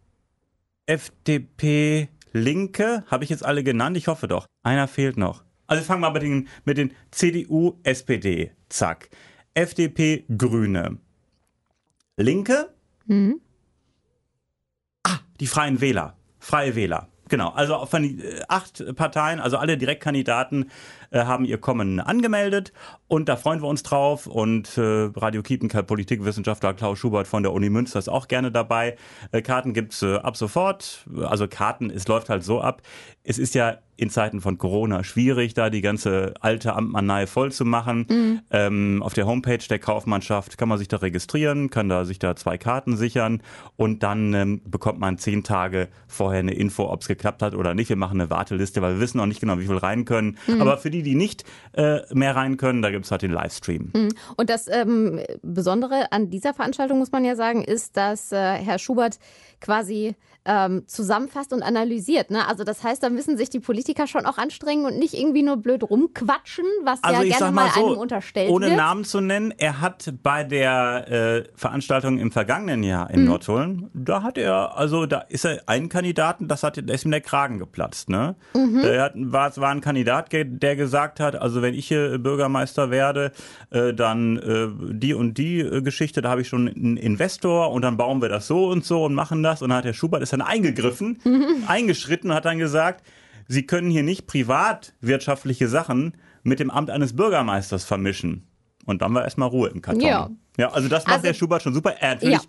FDP, 0.87 2.09
Linke. 2.33 3.05
Habe 3.07 3.25
ich 3.25 3.31
jetzt 3.31 3.45
alle 3.45 3.63
genannt? 3.63 3.97
Ich 3.97 4.09
hoffe 4.09 4.27
doch. 4.27 4.47
Einer 4.63 4.89
fehlt 4.89 5.17
noch. 5.17 5.45
Also 5.67 5.85
fangen 5.85 6.01
wir 6.01 6.11
mit 6.11 6.23
den, 6.23 6.49
mit 6.65 6.79
den 6.79 6.93
CDU, 7.11 7.79
SPD. 7.83 8.53
Zack. 8.69 9.11
FDP, 9.55 10.25
Grüne. 10.37 10.99
Linke. 12.17 12.75
Mhm. 13.07 13.41
Ah, 15.05 15.19
die 15.41 15.47
Freien 15.47 15.81
Wähler. 15.81 16.17
Freie 16.39 16.75
Wähler. 16.75 17.09
Genau, 17.29 17.51
also 17.51 17.85
von 17.87 18.05
äh, 18.05 18.41
acht 18.49 18.83
Parteien, 18.97 19.41
also 19.41 19.59
alle 19.59 19.77
Direktkandidaten 19.77 20.71
äh, 21.11 21.25
haben 21.25 21.45
ihr 21.45 21.59
Kommen 21.59 22.01
angemeldet 22.01 22.73
und 23.07 23.29
da 23.29 23.37
freuen 23.37 23.63
wir 23.63 23.69
uns 23.69 23.83
drauf 23.83 24.27
und 24.27 24.77
äh, 24.77 25.11
Radio 25.17 25.43
Kiepenkerl 25.43 25.83
Politikwissenschaftler 25.83 26.75
Klaus 26.75 26.99
Schubert 26.99 27.27
von 27.27 27.43
der 27.43 27.53
Uni 27.53 27.71
Münster 27.71 27.99
ist 27.99 28.09
auch 28.09 28.29
gerne 28.29 28.53
dabei. 28.53 28.97
Äh, 29.33 29.43
Karten 29.43 29.73
gibt's 29.73 30.03
äh, 30.03 30.17
ab 30.17 30.37
sofort, 30.37 31.07
also 31.23 31.49
Karten, 31.49 31.91
es 31.91 32.07
läuft 32.09 32.29
halt 32.29 32.45
so 32.45 32.61
ab. 32.61 32.83
Es 33.25 33.39
ist 33.39 33.55
ja 33.55 33.79
in 33.99 34.11
Zeiten 34.11 34.41
von 34.41 34.59
Corona 34.59 35.03
schwierig, 35.03 35.55
da 35.55 35.71
die 35.71 35.81
ganze 35.81 36.33
alte 36.41 36.75
Amtmannei 36.75 37.27
voll 37.27 37.51
zu 37.51 37.65
machen. 37.65 38.07
Mhm. 38.09 38.41
Ähm, 38.53 39.03
auf 39.03 39.13
der 39.13 39.27
Homepage 39.27 39.59
der 39.59 39.81
Kaufmannschaft 39.81 40.57
kann 40.57 40.69
man 40.69 40.79
sich 40.79 40.87
da 40.87 40.99
registrieren, 40.99 41.69
kann 41.69 41.89
da 41.89 42.05
sich 42.05 42.21
da 42.21 42.37
zwei 42.37 42.59
Karten 42.59 42.97
sichern 42.97 43.43
und 43.77 44.05
dann 44.05 44.35
ähm, 44.35 44.61
bekommt 44.65 45.01
man 45.01 45.19
zehn 45.19 45.43
Tage 45.43 45.89
vorher 46.07 46.39
eine 46.39 46.55
Info, 46.55 46.85
ob 46.85 47.03
es 47.03 47.09
geklappt 47.09 47.43
hat 47.43 47.57
oder 47.57 47.75
nicht. 47.75 47.89
Wir 47.89 47.97
machen 47.97 48.21
eine 48.21 48.31
Warteliste, 48.31 48.83
weil 48.83 48.95
wir 48.95 49.01
wissen 49.01 49.19
noch 49.19 49.27
nicht 49.27 49.41
genau, 49.41 49.59
wie 49.59 49.67
viel 49.67 49.77
rein 49.77 50.05
können. 50.05 50.39
Mhm. 50.47 50.61
Aber 50.61 50.79
für 50.79 50.91
die, 50.91 50.98
die 51.03 51.15
nicht 51.15 51.45
äh, 51.73 52.01
mehr 52.13 52.37
rein 52.37 52.57
können, 52.57 52.83
da 52.83 52.91
gibt's 52.91 53.11
halt 53.11 53.23
den 53.23 53.33
Livestream. 53.33 53.91
Mhm. 53.95 54.09
Und 54.37 54.51
das 54.51 54.69
ähm, 54.69 55.21
Besondere 55.43 56.13
an 56.13 56.31
dieser 56.31 56.55
Veranstaltung, 56.55 56.99
muss 56.99 57.13
man 57.13 57.25
ja 57.25 57.37
sagen, 57.37 57.65
ist, 57.65 57.97
dass 57.97 58.33
äh, 58.33 58.37
Herr 58.37 58.79
Schubert 58.79 59.19
quasi 59.61 60.15
ähm, 60.49 60.85
zusammenfasst 60.87 61.53
und 61.53 61.63
analysiert. 61.63 62.31
Ne? 62.31 62.47
Also 62.49 62.65
das 62.65 62.83
heißt, 62.83 63.03
da 63.03 63.11
müssen 63.11 63.37
sich 63.37 63.51
die 63.51 63.61
Politiker 63.61 64.07
schon 64.07 64.25
auch 64.25 64.39
anstrengen 64.39 64.87
und 64.87 64.99
nicht 64.99 65.13
irgendwie 65.13 65.43
nur 65.43 65.59
blöd 65.59 65.83
rumquatschen, 65.83 66.65
was 66.85 67.05
also 67.05 67.23
ja 67.23 67.37
gerne 67.37 67.55
mal, 67.55 67.67
mal 67.67 67.73
so, 67.75 67.87
einem 67.87 67.99
unterstellt 67.99 68.51
ohne 68.51 68.67
wird. 68.67 68.73
Ohne 68.73 68.83
Namen 68.83 69.05
zu 69.05 69.21
nennen, 69.21 69.53
er 69.59 69.83
hat 69.83 70.15
bei 70.23 70.45
der 70.45 71.11
äh, 71.11 71.45
Veranstaltung 71.55 72.19
im 72.19 72.33
vergangenen 72.33 72.83
Jahr 72.83 73.11
in 73.11 73.21
mhm. 73.21 73.27
Nordholen, 73.27 73.91
da 73.93 74.23
hat 74.23 74.39
er, 74.39 74.79
also 74.79 75.05
da 75.05 75.19
ist 75.21 75.45
er 75.45 75.61
einen 75.67 75.91
Kandidaten, 75.91 76.49
das 76.49 76.63
hat, 76.63 76.79
da 76.83 76.95
ist 76.95 77.05
ihm 77.05 77.11
der 77.11 77.21
Kragen 77.21 77.59
geplatzt. 77.59 78.09
Ne? 78.09 78.35
Mhm. 78.55 78.81
Der 78.83 79.03
hat, 79.03 79.13
war, 79.17 79.55
war 79.59 79.71
ein 79.71 79.83
Kandidat, 79.83 80.33
der 80.33 80.77
gesagt 80.77 81.21
hat, 81.21 81.37
also 81.37 81.61
wenn 81.61 81.75
ich 81.75 81.89
hier 81.89 82.19
Bürgermeister 82.19 82.91
werde, 82.91 83.33
äh, 83.69 83.93
dann 83.93 84.39
äh, 84.39 84.95
die 84.95 85.13
und 85.13 85.37
die 85.37 85.61
äh, 85.61 85.83
Geschichte, 85.83 86.23
da 86.23 86.31
habe 86.31 86.41
ich 86.41 86.49
schon 86.49 86.69
einen 86.69 86.97
Investor 86.97 87.71
und 87.71 87.83
dann 87.83 87.99
bauen 87.99 88.23
wir 88.23 88.31
das 88.31 88.47
so 88.47 88.69
und 88.69 88.87
so 88.87 89.05
und 89.05 89.15
machen 89.15 89.43
das. 89.43 89.48
Und 89.63 89.71
dann 89.71 89.79
hat 89.79 89.85
der 89.85 89.93
Schubert 89.93 90.23
ist 90.23 90.33
dann 90.33 90.43
eingegriffen, 90.43 91.19
eingeschritten 91.67 92.31
und 92.31 92.37
hat 92.37 92.45
dann 92.45 92.59
gesagt, 92.59 93.05
Sie 93.51 93.65
können 93.65 93.91
hier 93.91 94.03
nicht 94.03 94.27
privatwirtschaftliche 94.27 95.69
Sachen 95.69 96.13
mit 96.43 96.61
dem 96.61 96.71
Amt 96.71 96.91
eines 96.91 97.17
Bürgermeisters 97.17 97.85
vermischen. 97.85 98.47
Und 98.85 99.03
dann 99.03 99.15
war 99.15 99.25
erstmal 99.25 99.49
Ruhe 99.49 99.69
im 99.69 99.81
Karton. 99.81 100.03
Ja, 100.03 100.31
ja 100.59 100.71
also 100.71 100.89
das 100.89 101.05
macht 101.05 101.17
also, 101.17 101.27
der 101.27 101.35
Schubert 101.35 101.63
schon 101.63 101.75
super. 101.75 101.95
Er 101.99 102.11
hat 102.11 102.23
ja. 102.23 102.41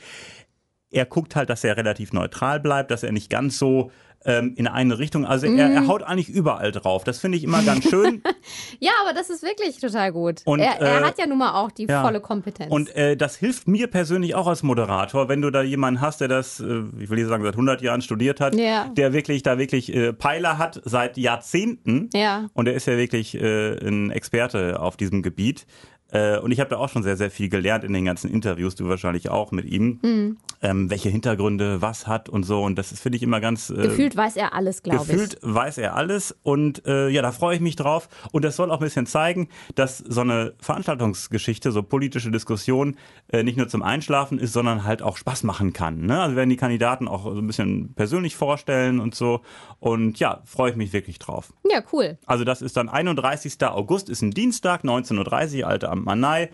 Er 0.91 1.05
guckt 1.05 1.35
halt, 1.35 1.49
dass 1.49 1.63
er 1.63 1.77
relativ 1.77 2.13
neutral 2.13 2.59
bleibt, 2.59 2.91
dass 2.91 3.03
er 3.03 3.11
nicht 3.11 3.29
ganz 3.29 3.57
so 3.57 3.91
ähm, 4.25 4.53
in 4.57 4.67
eine 4.67 4.99
Richtung. 4.99 5.25
Also 5.25 5.47
mm. 5.47 5.57
er, 5.57 5.69
er, 5.69 5.81
mhm. 5.81 5.87
haut 5.87 6.03
eigentlich 6.03 6.29
überall 6.29 6.71
drauf. 6.71 7.03
Das 7.03 7.19
finde 7.19 7.37
ich 7.37 7.43
immer 7.43 7.63
ganz 7.63 7.89
schön. 7.89 8.21
ja, 8.79 8.91
aber 9.03 9.13
das 9.13 9.29
ist 9.29 9.43
wirklich 9.43 9.79
total 9.79 10.11
gut. 10.11 10.41
Und, 10.45 10.59
er, 10.59 10.79
er 10.81 11.01
äh, 11.01 11.03
hat 11.03 11.17
ja 11.17 11.25
nun 11.25 11.37
mal 11.37 11.53
auch 11.53 11.71
die 11.71 11.85
ja. 11.85 12.01
volle 12.01 12.19
Kompetenz. 12.19 12.71
Und 12.71 12.93
äh, 12.95 13.15
das 13.15 13.37
hilft 13.37 13.67
mir 13.67 13.87
persönlich 13.87 14.35
auch 14.35 14.47
als 14.47 14.63
Moderator, 14.63 15.29
wenn 15.29 15.41
du 15.41 15.51
da 15.51 15.61
jemanden 15.61 16.01
hast, 16.01 16.21
der 16.21 16.27
das, 16.27 16.59
äh, 16.59 16.83
ich 16.99 17.09
will 17.09 17.17
nicht 17.17 17.29
sagen, 17.29 17.43
seit 17.43 17.53
100 17.53 17.81
Jahren 17.81 18.01
studiert 18.01 18.41
hat, 18.41 18.55
ja. 18.55 18.89
der 18.89 19.13
wirklich 19.13 19.43
da 19.43 19.57
wirklich 19.57 19.93
äh, 19.93 20.11
Peiler 20.11 20.57
hat 20.57 20.81
seit 20.83 21.17
Jahrzehnten. 21.17 22.09
Ja. 22.13 22.49
Und 22.53 22.67
er 22.67 22.73
ist 22.73 22.87
ja 22.87 22.97
wirklich 22.97 23.35
äh, 23.35 23.77
ein 23.87 24.11
Experte 24.11 24.79
auf 24.81 24.97
diesem 24.97 25.21
Gebiet. 25.21 25.65
Äh, 26.11 26.39
und 26.39 26.51
ich 26.51 26.59
habe 26.59 26.69
da 26.69 26.77
auch 26.77 26.89
schon 26.89 27.03
sehr, 27.03 27.17
sehr 27.17 27.29
viel 27.29 27.49
gelernt 27.49 27.83
in 27.83 27.93
den 27.93 28.05
ganzen 28.05 28.31
Interviews, 28.31 28.75
du 28.75 28.87
wahrscheinlich 28.87 29.29
auch 29.29 29.51
mit 29.51 29.65
ihm, 29.65 29.99
mhm. 30.01 30.37
ähm, 30.61 30.89
welche 30.89 31.09
Hintergründe 31.09 31.81
was 31.81 32.07
hat 32.07 32.29
und 32.29 32.43
so. 32.43 32.63
Und 32.63 32.77
das 32.77 32.99
finde 32.99 33.17
ich 33.17 33.23
immer 33.23 33.39
ganz. 33.39 33.69
Äh, 33.69 33.75
gefühlt 33.75 34.15
weiß 34.15 34.35
er 34.35 34.53
alles, 34.53 34.81
glaube 34.81 35.03
ich. 35.03 35.07
Gefühlt 35.07 35.37
weiß 35.41 35.77
er 35.77 35.95
alles. 35.95 36.35
Und 36.43 36.85
äh, 36.85 37.09
ja, 37.09 37.21
da 37.21 37.31
freue 37.31 37.55
ich 37.55 37.61
mich 37.61 37.75
drauf. 37.75 38.09
Und 38.31 38.43
das 38.43 38.55
soll 38.55 38.71
auch 38.71 38.79
ein 38.79 38.83
bisschen 38.83 39.05
zeigen, 39.05 39.49
dass 39.75 39.99
so 39.99 40.21
eine 40.21 40.53
Veranstaltungsgeschichte, 40.59 41.71
so 41.71 41.83
politische 41.83 42.31
Diskussion, 42.31 42.97
äh, 43.27 43.43
nicht 43.43 43.57
nur 43.57 43.67
zum 43.67 43.83
Einschlafen 43.83 44.39
ist, 44.39 44.53
sondern 44.53 44.85
halt 44.85 45.01
auch 45.01 45.17
Spaß 45.17 45.43
machen 45.43 45.73
kann. 45.73 46.05
Ne? 46.05 46.19
Also 46.19 46.35
werden 46.35 46.49
die 46.49 46.57
Kandidaten 46.57 47.07
auch 47.07 47.23
so 47.23 47.37
ein 47.37 47.47
bisschen 47.47 47.93
persönlich 47.93 48.35
vorstellen 48.35 48.99
und 48.99 49.13
so. 49.13 49.41
Und 49.79 50.19
ja, 50.19 50.41
freue 50.45 50.71
ich 50.71 50.75
mich 50.75 50.91
wirklich 50.91 51.19
drauf. 51.19 51.53
Ja, 51.69 51.83
cool. 51.93 52.17
Also 52.25 52.43
das 52.43 52.61
ist 52.61 52.77
dann 52.77 52.89
31. 52.89 53.57
August, 53.63 54.09
ist 54.09 54.21
ein 54.21 54.31
Dienstag, 54.31 54.83
19.30 54.83 55.61
Uhr, 55.61 55.67
Alter 55.67 55.91
am 55.91 55.98
Manai. 56.03 56.49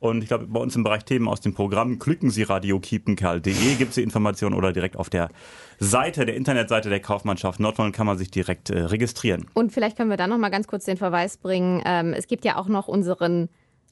Und 0.00 0.22
ich 0.22 0.28
glaube, 0.28 0.46
bei 0.46 0.60
uns 0.60 0.76
im 0.76 0.84
Bereich 0.84 1.04
Themen 1.04 1.26
aus 1.26 1.40
dem 1.40 1.54
Programm 1.54 1.98
klicken 1.98 2.30
Sie 2.30 2.44
radiokiepenkerl.de, 2.44 3.74
gibt 3.74 3.90
es 3.90 3.94
die 3.96 4.02
Informationen 4.02 4.54
oder 4.54 4.72
direkt 4.72 4.96
auf 4.96 5.10
der 5.10 5.28
Seite, 5.80 6.24
der 6.24 6.36
Internetseite 6.36 6.88
der 6.88 7.00
Kaufmannschaft 7.00 7.58
Nordholm 7.58 7.90
kann 7.90 8.06
man 8.06 8.16
sich 8.16 8.30
direkt 8.30 8.70
äh, 8.70 8.78
registrieren. 8.78 9.46
Und 9.54 9.72
vielleicht 9.72 9.96
können 9.96 10.10
wir 10.10 10.16
da 10.16 10.28
noch 10.28 10.38
mal 10.38 10.50
ganz 10.50 10.68
kurz 10.68 10.84
den 10.84 10.96
Verweis 10.96 11.36
bringen. 11.36 11.82
Ähm, 11.84 12.12
es 12.12 12.28
gibt 12.28 12.44
ja 12.44 12.56
auch 12.56 12.68
noch 12.68 12.86
unseren 12.86 13.48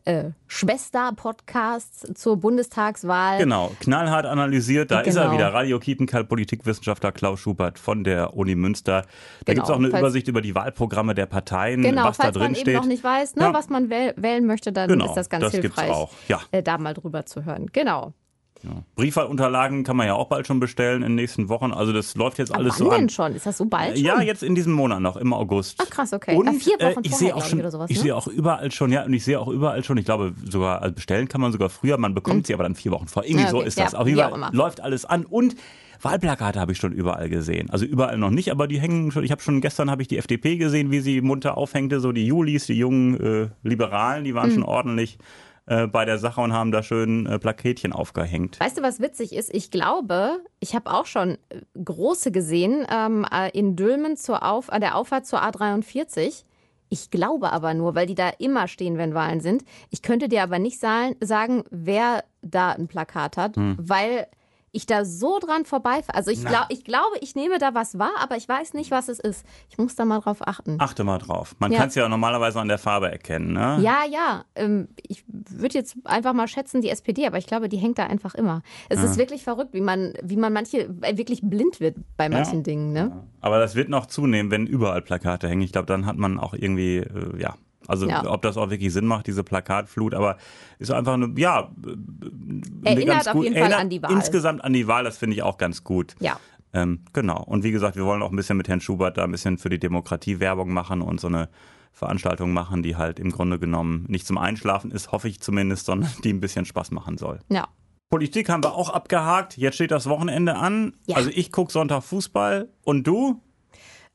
äh, 0.07 0.31
Schwester-Podcasts 0.47 2.15
zur 2.15 2.39
Bundestagswahl. 2.39 3.39
Genau, 3.39 3.73
knallhart 3.81 4.25
analysiert. 4.25 4.91
Da 4.91 5.03
genau. 5.03 5.09
ist 5.09 5.17
er 5.17 5.23
genau. 5.25 5.35
wieder, 5.35 5.53
Radio 5.53 5.79
Kiepenkerl, 5.79 6.25
Politikwissenschaftler 6.25 7.13
Klaus 7.13 7.41
Schubert 7.41 7.79
von 7.79 8.05
der 8.05 8.35
Uni 8.37 8.55
Münster. 8.55 9.03
Da 9.03 9.09
genau. 9.53 9.55
gibt 9.55 9.65
es 9.65 9.71
auch 9.71 9.79
eine 9.79 9.91
falls, 9.91 10.01
Übersicht 10.01 10.29
über 10.29 10.41
die 10.41 10.55
Wahlprogramme 10.55 11.15
der 11.15 11.27
Parteien, 11.27 11.83
genau, 11.83 12.05
was 12.05 12.19
da 12.19 12.31
drin 12.31 12.55
steht. 12.55 12.67
Genau, 12.67 12.75
falls 12.75 12.75
man 12.75 12.75
eben 12.75 12.83
noch 12.83 12.89
nicht 12.89 13.05
weiß, 13.05 13.37
ne, 13.37 13.43
ja. 13.43 13.55
was 13.55 13.69
man 13.69 13.91
wählen 13.91 14.47
möchte, 14.47 14.73
dann 14.73 14.89
genau, 14.89 15.07
ist 15.07 15.15
das 15.15 15.29
ganz 15.29 15.45
das 15.45 15.55
hilfreich, 15.55 15.91
auch. 15.91 16.13
Ja. 16.29 16.41
Äh, 16.53 16.63
da 16.63 16.79
mal 16.79 16.95
drüber 16.95 17.27
zu 17.27 17.45
hören. 17.45 17.67
Genau. 17.73 18.15
Ja. 18.63 18.71
Briefwahlunterlagen 18.97 19.85
kann 19.85 19.97
man 19.97 20.07
ja 20.07 20.15
auch 20.15 20.29
bald 20.29 20.47
schon 20.47 20.61
bestellen 20.61 21.03
in 21.03 21.11
den 21.11 21.15
nächsten 21.15 21.49
Wochen. 21.49 21.73
Also 21.73 21.93
das 21.93 22.15
läuft 22.15 22.39
jetzt 22.39 22.55
alles 22.55 22.75
Wann 22.75 22.79
so 22.79 22.91
denn 22.91 23.03
an. 23.03 23.09
schon? 23.09 23.35
Ist 23.35 23.47
das 23.47 23.59
so 23.59 23.67
bald 23.67 23.97
schon? 23.97 24.05
Ja, 24.05 24.21
jetzt 24.21 24.43
in 24.43 24.55
diesem 24.55 24.73
Monat 24.73 25.01
noch, 25.01 25.17
im 25.17 25.33
August. 25.33 25.79
Ach 25.81 25.91
krass, 25.91 26.13
okay. 26.13 26.37
Und 26.37 26.49
Ach, 26.49 26.55
vier 26.55 26.75
Wochen 26.75 27.01
äh, 27.01 27.07
ich 27.07 27.15
sehe 27.15 27.35
auch 27.35 27.45
schon, 27.45 27.61
oder 27.61 27.71
sowas, 27.71 27.91
ich 27.91 27.99
ne? 27.99 28.03
sehe 28.03 28.17
auch 28.17 28.27
überall 28.27 28.71
schon, 28.73 28.91
ja, 28.93 29.05
und 29.05 29.13
ich 29.13 29.25
sehe 29.25 29.39
auch 29.39 29.49
überall 29.49 29.85
schon, 29.85 29.97
ich 29.99 30.05
glaube 30.05 30.35
sogar, 30.45 30.83
also 30.83 30.95
bestellen 30.95 31.29
kann 31.29 31.41
man 31.41 31.53
sogar 31.53 31.71
früher, 31.71 31.99
man 31.99 32.15
bekommt 32.15 32.39
hm. 32.39 32.45
sie 32.45 32.55
aber 32.55 32.65
dann 32.65 32.75
vier 32.75 32.93
Wochen 32.93 33.07
vor. 33.07 33.25
Irgendwie 33.25 33.45
ja, 33.45 33.49
okay. 33.51 33.59
so 33.59 33.63
ist 33.63 33.79
das. 33.79 33.93
Ja, 33.93 33.99
Auf 33.99 34.07
jeden 34.07 34.19
Fall 34.19 34.51
läuft 34.53 34.81
alles 34.81 35.05
an 35.05 35.25
und 35.25 35.57
Wahlplakate 36.03 36.61
habe 36.61 36.73
ich 36.73 36.79
schon 36.79 36.93
überall 36.93 37.29
gesehen. 37.29 37.71
Also 37.71 37.85
überall 37.85 38.19
noch 38.19 38.31
nicht, 38.31 38.51
aber 38.51 38.67
die 38.67 38.81
hängen 38.81 39.11
schon. 39.11 39.25
Ich 39.25 39.31
habe 39.31 39.43
schon 39.43 39.61
gestern 39.61 39.91
habe 39.91 40.03
ich 40.03 40.09
die 40.09 40.19
FDP 40.19 40.57
gesehen, 40.57 40.91
wie 40.91 41.01
sie 41.01 41.21
munter 41.21 41.57
aufhängte, 41.57 42.01
so 42.01 42.13
die 42.13 42.27
Julis, 42.27 42.67
die 42.67 42.75
jungen 42.75 43.19
äh, 43.19 43.49
Liberalen, 43.63 44.25
die 44.25 44.35
waren 44.35 44.51
mhm. 44.51 44.55
schon 44.55 44.63
ordentlich 44.63 45.19
äh, 45.67 45.87
bei 45.87 46.05
der 46.05 46.19
Sache 46.19 46.41
und 46.41 46.53
haben 46.53 46.71
da 46.71 46.83
schön 46.83 47.27
äh, 47.27 47.39
Plaketchen 47.39 47.93
aufgehängt. 47.93 48.61
Weißt 48.61 48.79
du, 48.79 48.83
was 48.83 49.01
witzig 49.01 49.35
ist? 49.35 49.53
Ich 49.53 49.71
glaube, 49.71 50.41
ich 50.61 50.75
habe 50.75 50.91
auch 50.93 51.07
schon 51.07 51.39
äh, 51.49 51.61
große 51.83 52.31
gesehen 52.31 52.87
ähm, 52.91 53.27
äh, 53.31 53.51
in 53.51 53.75
Dülmen 53.77 54.17
zur 54.17 54.45
Auf, 54.45 54.71
an 54.71 54.81
der 54.81 54.97
Auffahrt 54.97 55.27
zur 55.27 55.43
A43. 55.43 56.45
Ich 56.89 57.11
glaube 57.11 57.53
aber 57.53 57.75
nur, 57.75 57.97
weil 57.97 58.07
die 58.07 58.15
da 58.15 58.29
immer 58.39 58.69
stehen, 58.69 58.97
wenn 58.97 59.13
Wahlen 59.13 59.41
sind. 59.41 59.65
Ich 59.91 60.03
könnte 60.03 60.29
dir 60.29 60.45
aber 60.45 60.61
nicht 60.61 60.79
sagen, 60.79 61.65
wer 61.71 62.23
da 62.43 62.71
ein 62.71 62.87
Plakat 62.87 63.37
hat, 63.37 63.57
hm. 63.57 63.77
weil 63.81 64.29
ich 64.77 64.85
da 64.85 65.05
so 65.05 65.39
dran 65.39 65.65
vorbeifahre. 65.65 66.15
Also 66.15 66.31
ich, 66.31 66.45
glaub, 66.45 66.67
ich 66.69 66.85
glaube, 66.85 67.17
ich 67.23 67.35
nehme 67.35 67.59
da 67.59 67.75
was 67.75 67.99
wahr, 67.99 68.13
aber 68.21 68.37
ich 68.37 68.47
weiß 68.47 68.75
nicht, 68.75 68.91
was 68.91 69.09
es 69.09 69.19
ist. 69.19 69.47
Ich 69.71 69.79
muss 69.79 69.97
da 69.97 70.05
mal 70.05 70.21
drauf 70.21 70.47
achten. 70.47 70.77
Achte 70.79 71.03
mal 71.03 71.19
drauf. 71.19 71.57
Man 71.59 71.73
ja. 71.73 71.79
kann 71.79 71.89
es 71.89 71.95
ja 71.95 72.09
normalerweise 72.09 72.61
an 72.61 72.69
der 72.69 72.79
Farbe 72.79 73.11
erkennen, 73.11 73.55
ne? 73.55 73.79
Ja, 73.81 74.05
ja. 74.05 74.45
Ähm, 74.55 74.89
ich 75.09 75.25
würde 75.61 75.75
jetzt 75.75 75.97
einfach 76.05 76.33
mal 76.33 76.49
schätzen, 76.49 76.81
die 76.81 76.91
SPD, 76.91 77.27
aber 77.27 77.39
ich 77.39 77.47
glaube, 77.47 77.69
die 77.69 77.77
hängt 77.77 77.99
da 77.99 78.07
einfach 78.07 78.35
immer. 78.35 78.63
Es 78.89 78.99
ja. 78.99 79.05
ist 79.07 79.19
wirklich 79.19 79.45
verrückt, 79.45 79.73
wie 79.73 79.81
man, 79.81 80.15
wie 80.23 80.37
man 80.37 80.53
manche 80.53 80.89
äh, 81.03 81.17
wirklich 81.17 81.41
blind 81.43 81.81
wird 81.81 81.97
bei 82.17 82.29
manchen 82.29 82.59
ja. 82.59 82.63
Dingen, 82.63 82.93
ne? 82.93 83.25
Aber 83.41 83.59
das 83.59 83.75
wird 83.75 83.89
noch 83.89 84.07
zunehmen, 84.07 84.51
wenn 84.51 84.67
überall 84.67 85.03
Plakate 85.03 85.49
hängen. 85.49 85.63
Ich 85.63 85.73
glaube, 85.73 85.87
dann 85.87 86.07
hat 86.07 86.17
man 86.17 86.39
auch 86.39 86.55
irgendwie, 86.55 86.99
äh, 86.99 87.41
ja, 87.41 87.55
also 87.87 88.09
ja. 88.09 88.25
ob 88.31 88.43
das 88.43 88.57
auch 88.57 88.71
wirklich 88.71 88.93
Sinn 88.93 89.07
macht, 89.07 89.27
diese 89.27 89.45
Plakatflut, 89.45 90.15
aber 90.15 90.39
ist 90.79 90.91
einfach 90.91 91.15
eine, 91.15 91.33
ja, 91.37 91.71
eine 91.85 92.63
erinnert 92.85 93.25
ganz 93.25 93.27
gut, 93.27 93.37
auf 93.37 93.45
jeden 93.45 93.57
Fall 93.57 93.73
an 93.75 93.91
die 93.91 94.03
Wahl. 94.03 94.13
Insgesamt 94.13 94.65
an 94.65 94.73
die 94.73 94.87
Wahl, 94.89 95.05
das 95.05 95.19
finde 95.19 95.37
ich 95.37 95.43
auch 95.43 95.59
ganz 95.59 95.85
gut. 95.85 96.15
Ja. 96.19 96.39
Ähm, 96.73 97.01
genau. 97.13 97.43
Und 97.43 97.63
wie 97.63 97.71
gesagt, 97.71 97.97
wir 97.97 98.05
wollen 98.05 98.23
auch 98.23 98.31
ein 98.31 98.37
bisschen 98.37 98.57
mit 98.57 98.69
Herrn 98.69 98.81
Schubert 98.81 99.17
da 99.17 99.25
ein 99.25 99.31
bisschen 99.31 99.59
für 99.59 99.71
die 99.71 99.79
Demokratie 99.79 100.41
Werbung 100.41 100.73
machen 100.73 101.01
und 101.01 101.21
so 101.21 101.29
eine 101.29 101.49
Veranstaltung 101.97 102.53
machen, 102.53 102.83
die 102.83 102.97
halt 102.97 103.19
im 103.19 103.31
Grunde 103.31 103.59
genommen 103.59 104.05
nicht 104.09 104.27
zum 104.27 104.37
Einschlafen 104.37 104.91
ist, 104.91 105.13
hoffe 105.13 105.29
ich 105.29 105.41
zumindest, 105.41 105.87
sondern 105.87 106.11
die 106.25 106.33
ein 106.33 106.41
bisschen 106.41 106.67
Spaß 106.67 106.91
machen 106.91 107.17
soll. 107.17 107.39
Ja. 107.49 107.69
Politik 108.11 108.51
haben 108.51 108.63
wir 108.63 108.75
auch 108.75 108.91
abgehakt. 108.91 109.57
Jetzt 109.57 109.77
steht 109.77 109.91
das 109.91 110.07
Wochenende 110.07 110.57
an. 110.57 110.93
Ja. 111.07 111.17
Also 111.17 111.31
ich 111.33 111.51
gucke 111.51 111.73
Sonntag 111.73 112.03
Fußball. 112.03 112.69
Und 112.85 113.07
du? 113.07 113.41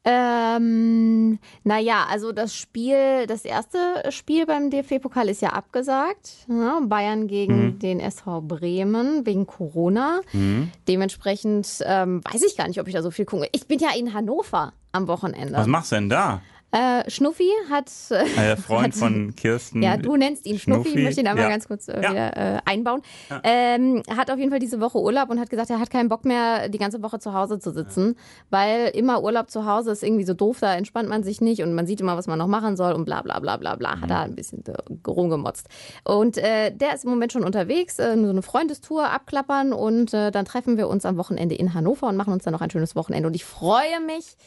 Ähm, 0.03 1.39
naja, 1.63 2.05
also 2.07 2.31
das 2.31 2.55
Spiel, 2.55 3.25
das 3.25 3.45
erste 3.45 3.79
Spiel 4.11 4.45
beim 4.45 4.69
DFB-Pokal 4.69 5.27
ist 5.27 5.41
ja 5.41 5.49
abgesagt. 5.49 6.45
Ja, 6.47 6.79
ne? 6.79 6.87
Bayern 6.87 7.27
gegen 7.27 7.65
mhm. 7.65 7.79
den 7.79 7.99
SV 7.99 8.41
Bremen 8.41 9.25
wegen 9.25 9.47
Corona. 9.47 10.21
Mhm. 10.33 10.71
Dementsprechend 10.87 11.79
ähm, 11.83 12.21
weiß 12.31 12.43
ich 12.43 12.55
gar 12.57 12.67
nicht, 12.67 12.79
ob 12.79 12.87
ich 12.87 12.93
da 12.93 13.01
so 13.01 13.09
viel 13.09 13.25
gucke. 13.25 13.49
Ich 13.53 13.67
bin 13.67 13.79
ja 13.79 13.89
in 13.97 14.13
Hannover 14.13 14.73
am 14.91 15.07
Wochenende. 15.07 15.53
Was 15.53 15.67
machst 15.67 15.91
du 15.91 15.95
denn 15.95 16.09
da? 16.09 16.41
Äh, 16.71 17.09
Schnuffi 17.09 17.49
hat. 17.69 17.91
Äh, 18.09 18.23
der 18.37 18.57
Freund 18.57 18.93
hat, 18.93 18.95
von 18.95 19.35
Kirsten. 19.35 19.81
Ja, 19.83 19.97
du 19.97 20.15
nennst 20.15 20.45
ihn 20.45 20.57
Schnuffi, 20.57 20.91
Schnuffi. 20.91 21.03
möchte 21.03 21.21
ihn 21.21 21.27
aber 21.27 21.41
ja. 21.41 21.49
ganz 21.49 21.67
kurz 21.67 21.89
äh, 21.89 22.01
ja. 22.01 22.11
wieder 22.11 22.37
äh, 22.37 22.59
einbauen. 22.63 23.01
Ja. 23.29 23.41
Ähm, 23.43 24.03
hat 24.15 24.31
auf 24.31 24.37
jeden 24.37 24.51
Fall 24.51 24.59
diese 24.59 24.79
Woche 24.79 24.97
Urlaub 24.97 25.29
und 25.29 25.39
hat 25.39 25.49
gesagt, 25.49 25.69
er 25.69 25.79
hat 25.79 25.89
keinen 25.89 26.07
Bock 26.07 26.23
mehr, 26.23 26.69
die 26.69 26.77
ganze 26.77 27.03
Woche 27.03 27.19
zu 27.19 27.33
Hause 27.33 27.59
zu 27.59 27.71
sitzen, 27.71 28.15
weil 28.49 28.87
immer 28.93 29.21
Urlaub 29.21 29.49
zu 29.49 29.65
Hause 29.65 29.91
ist 29.91 30.01
irgendwie 30.01 30.23
so 30.23 30.33
doof, 30.33 30.59
da 30.61 30.73
entspannt 30.75 31.09
man 31.09 31.23
sich 31.23 31.41
nicht 31.41 31.61
und 31.61 31.73
man 31.73 31.87
sieht 31.87 31.99
immer, 31.99 32.15
was 32.15 32.27
man 32.27 32.39
noch 32.39 32.47
machen 32.47 32.77
soll 32.77 32.93
und 32.93 33.03
bla 33.03 33.21
bla 33.21 33.39
bla 33.39 33.57
bla 33.57 33.75
bla. 33.75 33.99
Hat 33.99 34.05
mhm. 34.05 34.11
er 34.11 34.21
ein 34.21 34.35
bisschen 34.35 34.63
äh, 34.65 35.09
rumgemotzt. 35.09 35.67
Und 36.05 36.37
äh, 36.37 36.71
der 36.71 36.95
ist 36.95 37.03
im 37.03 37.09
Moment 37.09 37.33
schon 37.33 37.43
unterwegs, 37.43 37.97
so 37.97 38.03
eine 38.03 38.41
Freundestour 38.41 39.09
abklappern 39.09 39.73
und 39.73 40.13
dann 40.13 40.45
treffen 40.45 40.77
wir 40.77 40.87
uns 40.87 41.05
am 41.05 41.17
Wochenende 41.17 41.55
in 41.55 41.73
Hannover 41.73 42.07
und 42.07 42.15
machen 42.15 42.33
uns 42.33 42.43
dann 42.43 42.53
noch 42.53 42.61
ein 42.61 42.69
schönes 42.69 42.95
Wochenende. 42.95 43.27
Und 43.27 43.35
ich 43.35 43.45
freue 43.45 43.99
mich 44.05 44.37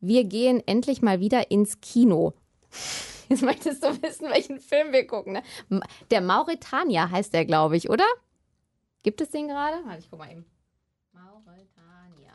wir 0.00 0.24
gehen 0.24 0.62
endlich 0.66 1.02
mal 1.02 1.20
wieder 1.20 1.50
ins 1.50 1.80
Kino. 1.80 2.34
Jetzt 3.28 3.42
möchtest 3.42 3.84
du 3.84 3.88
wissen, 4.02 4.28
welchen 4.30 4.58
Film 4.58 4.92
wir 4.92 5.06
gucken. 5.06 5.34
Ne? 5.68 5.80
Der 6.10 6.20
Mauretanier 6.20 7.10
heißt 7.10 7.32
der, 7.32 7.44
glaube 7.44 7.76
ich, 7.76 7.88
oder? 7.88 8.06
Gibt 9.02 9.20
es 9.20 9.30
den 9.30 9.48
gerade? 9.48 9.76
Warte, 9.84 10.00
ich 10.00 10.10
guck 10.10 10.18
mal 10.18 10.30
eben. 10.30 10.44
Mauretanier. 11.12 12.32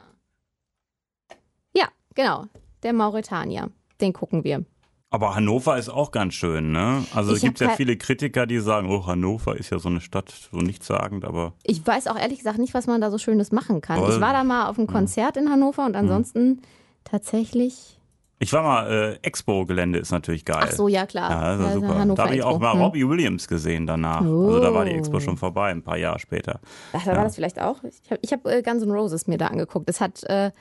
Ja, 1.73 1.88
genau. 2.13 2.45
Der 2.84 2.93
Mauretanier. 2.93 3.71
Den 3.99 4.13
gucken 4.13 4.43
wir. 4.43 4.63
Aber 5.10 5.36
Hannover 5.36 5.78
ist 5.78 5.89
auch 5.89 6.12
ganz 6.12 6.34
schön, 6.34 6.71
ne? 6.71 7.06
Also 7.13 7.34
es 7.34 7.41
gibt 7.41 7.60
ja 7.60 7.69
viele 7.69 7.95
Kritiker, 7.95 8.45
die 8.45 8.60
sagen, 8.60 8.89
oh, 8.89 9.06
Hannover 9.06 9.56
ist 9.56 9.69
ja 9.69 9.80
so 9.80 9.88
eine 9.88 10.01
Stadt, 10.01 10.30
so 10.51 10.58
nichtssagend, 10.58 11.23
aber. 11.23 11.54
Ich 11.63 11.86
weiß 11.86 12.08
auch 12.08 12.17
ehrlich 12.17 12.39
gesagt 12.39 12.58
nicht, 12.58 12.73
was 12.73 12.88
man 12.88 12.99
da 12.99 13.12
so 13.12 13.17
Schönes 13.17 13.51
machen 13.51 13.80
kann. 13.82 13.99
Toll. 13.99 14.13
Ich 14.13 14.19
war 14.19 14.34
da 14.34 14.43
mal 14.43 14.67
auf 14.67 14.78
einem 14.78 14.88
Konzert 14.88 15.38
in 15.38 15.49
Hannover 15.49 15.86
und 15.86 15.95
ansonsten 15.95 16.62
tatsächlich. 17.06 17.96
Ich 18.38 18.52
war 18.52 18.63
mal, 18.63 18.91
äh, 18.91 19.28
Expo-Gelände 19.28 19.98
ist 19.98 20.12
natürlich 20.12 20.44
geil. 20.44 20.65
Ach 20.68 20.72
so, 20.72 20.89
ja 20.89 21.06
klar. 21.06 21.32
Ja, 21.32 21.39
also 21.39 21.63
also 21.63 21.80
super. 21.80 22.15
da 22.15 22.24
habe 22.26 22.36
ich 22.36 22.44
auch 22.44 22.60
mal 22.60 22.74
hm. 22.74 22.82
Robbie 22.82 23.08
Williams 23.08 23.48
gesehen 23.48 23.88
danach. 23.88 24.22
Oh. 24.26 24.48
Also 24.48 24.60
da 24.60 24.74
war 24.74 24.84
die 24.84 24.91
Expo 24.91 25.22
schon 25.22 25.38
vorbei, 25.38 25.72
ein 25.72 25.82
paar 25.82 25.98
Jahre 25.98 26.20
später. 26.20 26.60
Ach, 26.91 27.04
da 27.06 27.12
ja. 27.12 27.18
war 27.18 27.24
das 27.24 27.36
vielleicht 27.36 27.62
auch. 27.62 27.78
Ich 27.84 28.12
habe 28.12 28.20
ich 28.22 28.34
hab, 28.34 28.46
äh, 28.46 28.62
Guns 28.62 28.84
N' 28.84 28.91
Roses 28.91 29.28
mir 29.28 29.38
da 29.38 29.48
angeguckt. 29.48 29.89
Es 29.89 30.02
hat 30.02 30.22
äh, 30.26 30.52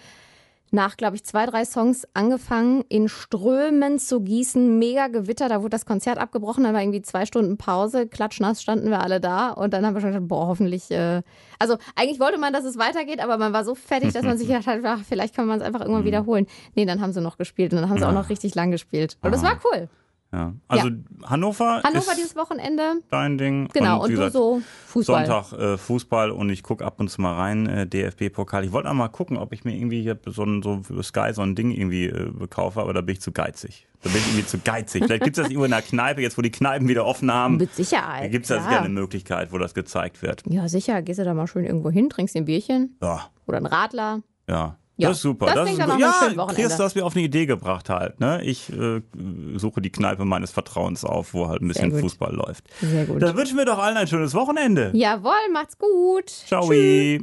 nach, 0.74 0.96
glaube 0.96 1.16
ich, 1.16 1.24
zwei, 1.24 1.46
drei 1.46 1.64
Songs 1.64 2.06
angefangen, 2.12 2.84
in 2.88 3.08
Strömen 3.08 3.98
zu 3.98 4.20
gießen. 4.20 4.78
Mega 4.78 5.06
Gewitter, 5.08 5.48
da 5.48 5.60
wurde 5.60 5.70
das 5.70 5.86
Konzert 5.86 6.18
abgebrochen, 6.18 6.64
dann 6.64 6.74
war 6.74 6.82
irgendwie 6.82 7.02
zwei 7.02 7.24
Stunden 7.24 7.56
Pause, 7.56 8.06
klatschnass 8.06 8.60
standen 8.60 8.90
wir 8.90 9.00
alle 9.00 9.20
da 9.20 9.50
und 9.50 9.72
dann 9.72 9.86
haben 9.86 9.94
wir 9.94 10.00
schon 10.00 10.12
gedacht, 10.12 10.28
boah, 10.28 10.48
hoffentlich. 10.48 10.90
Äh 10.90 11.22
also 11.58 11.78
eigentlich 11.96 12.20
wollte 12.20 12.38
man, 12.38 12.52
dass 12.52 12.64
es 12.64 12.76
weitergeht, 12.76 13.20
aber 13.20 13.38
man 13.38 13.52
war 13.52 13.64
so 13.64 13.74
fertig, 13.74 14.12
dass 14.12 14.24
man 14.24 14.36
sich 14.36 14.48
gedacht 14.48 14.66
hat, 14.66 14.80
ach, 14.84 15.00
vielleicht 15.08 15.34
kann 15.34 15.46
man 15.46 15.60
es 15.60 15.64
einfach 15.64 15.80
irgendwann 15.80 16.02
mhm. 16.02 16.08
wiederholen. 16.08 16.46
Nee, 16.74 16.84
dann 16.84 17.00
haben 17.00 17.12
sie 17.12 17.22
noch 17.22 17.38
gespielt 17.38 17.72
und 17.72 17.80
dann 17.80 17.88
haben 17.88 17.98
sie 17.98 18.02
ja. 18.02 18.10
auch 18.10 18.14
noch 18.14 18.28
richtig 18.28 18.54
lang 18.54 18.70
gespielt. 18.70 19.16
Und 19.22 19.32
das 19.32 19.42
war 19.42 19.58
cool. 19.64 19.88
Ja. 20.34 20.52
Also 20.66 20.88
ja. 20.88 20.94
Hannover. 21.26 21.80
Hannover 21.84 22.12
dieses 22.16 22.34
Wochenende. 22.34 22.94
Dein 23.08 23.38
Ding. 23.38 23.68
Genau, 23.72 23.98
und, 23.98 24.04
und 24.04 24.10
gesagt, 24.10 24.34
du 24.34 24.38
so 24.38 24.62
Fußball. 24.88 25.26
Sonntag 25.26 25.58
äh, 25.58 25.78
Fußball 25.78 26.32
und 26.32 26.50
ich 26.50 26.64
gucke 26.64 26.84
ab 26.84 26.98
und 26.98 27.08
zu 27.08 27.20
mal 27.20 27.34
rein, 27.34 27.66
äh, 27.66 27.86
DFB-Pokal. 27.86 28.64
Ich 28.64 28.72
wollte 28.72 28.90
auch 28.90 28.94
mal 28.94 29.08
gucken, 29.08 29.36
ob 29.36 29.52
ich 29.52 29.64
mir 29.64 29.76
irgendwie 29.76 30.02
hier 30.02 30.18
so 30.26 30.42
ein, 30.42 30.62
so 30.62 30.82
für 30.82 31.00
Sky 31.04 31.32
so 31.32 31.42
ein 31.42 31.54
Ding 31.54 31.70
irgendwie 31.70 32.06
äh, 32.06 32.32
kaufe, 32.48 32.80
aber 32.80 32.92
da 32.92 33.00
bin 33.00 33.12
ich 33.12 33.20
zu 33.20 33.30
geizig. 33.30 33.86
Da 34.02 34.10
bin 34.10 34.18
ich 34.18 34.26
irgendwie 34.26 34.46
zu 34.46 34.58
geizig. 34.58 35.04
Vielleicht 35.04 35.22
gibt 35.22 35.38
es 35.38 35.42
das 35.42 35.50
irgendwo 35.50 35.66
in 35.66 35.70
der 35.70 35.82
Kneipe, 35.82 36.20
jetzt 36.20 36.36
wo 36.36 36.42
die 36.42 36.50
Kneipen 36.50 36.88
wieder 36.88 37.06
offen 37.06 37.32
haben. 37.32 37.56
Mit 37.58 37.72
Sicherheit. 37.74 38.32
Gibt 38.32 38.44
es 38.44 38.48
da 38.48 38.60
sicher 38.60 38.80
eine 38.80 38.88
Möglichkeit, 38.88 39.52
wo 39.52 39.58
das 39.58 39.72
gezeigt 39.72 40.20
wird. 40.20 40.42
Ja, 40.48 40.68
sicher. 40.68 41.00
Gehst 41.02 41.20
du 41.20 41.24
da 41.24 41.32
mal 41.32 41.46
schön 41.46 41.64
irgendwo 41.64 41.90
hin, 41.90 42.10
trinkst 42.10 42.36
ein 42.36 42.44
Bierchen. 42.44 42.96
Ja. 43.00 43.30
Oder 43.46 43.58
ein 43.58 43.66
Radler. 43.66 44.22
Ja. 44.48 44.78
Ja, 44.96 45.08
das 45.08 45.16
ist 45.18 45.22
super. 45.22 45.46
Das, 45.46 45.54
das 45.56 45.70
ist 45.72 45.80
gut. 45.80 45.98
Ja, 45.98 46.46
Chris, 46.54 46.76
du 46.76 46.84
hast 46.84 46.94
mir 46.94 47.04
auf 47.04 47.16
eine 47.16 47.24
Idee 47.24 47.46
gebracht 47.46 47.90
halt. 47.90 48.20
Ne? 48.20 48.42
Ich 48.44 48.70
äh, 48.72 49.00
suche 49.56 49.80
die 49.80 49.90
Kneipe 49.90 50.24
meines 50.24 50.52
Vertrauens 50.52 51.04
auf, 51.04 51.34
wo 51.34 51.48
halt 51.48 51.62
ein 51.62 51.68
bisschen 51.68 51.98
Fußball 51.98 52.32
läuft. 52.32 52.64
Sehr 52.80 53.04
gut. 53.06 53.20
Dann 53.20 53.36
wünschen 53.36 53.58
wir 53.58 53.64
doch 53.64 53.78
allen 53.78 53.96
ein 53.96 54.06
schönes 54.06 54.34
Wochenende. 54.34 54.92
Jawohl, 54.94 55.32
macht's 55.52 55.76
gut. 55.78 56.28
Ciao. 56.28 56.68
Tschüss. 56.68 57.22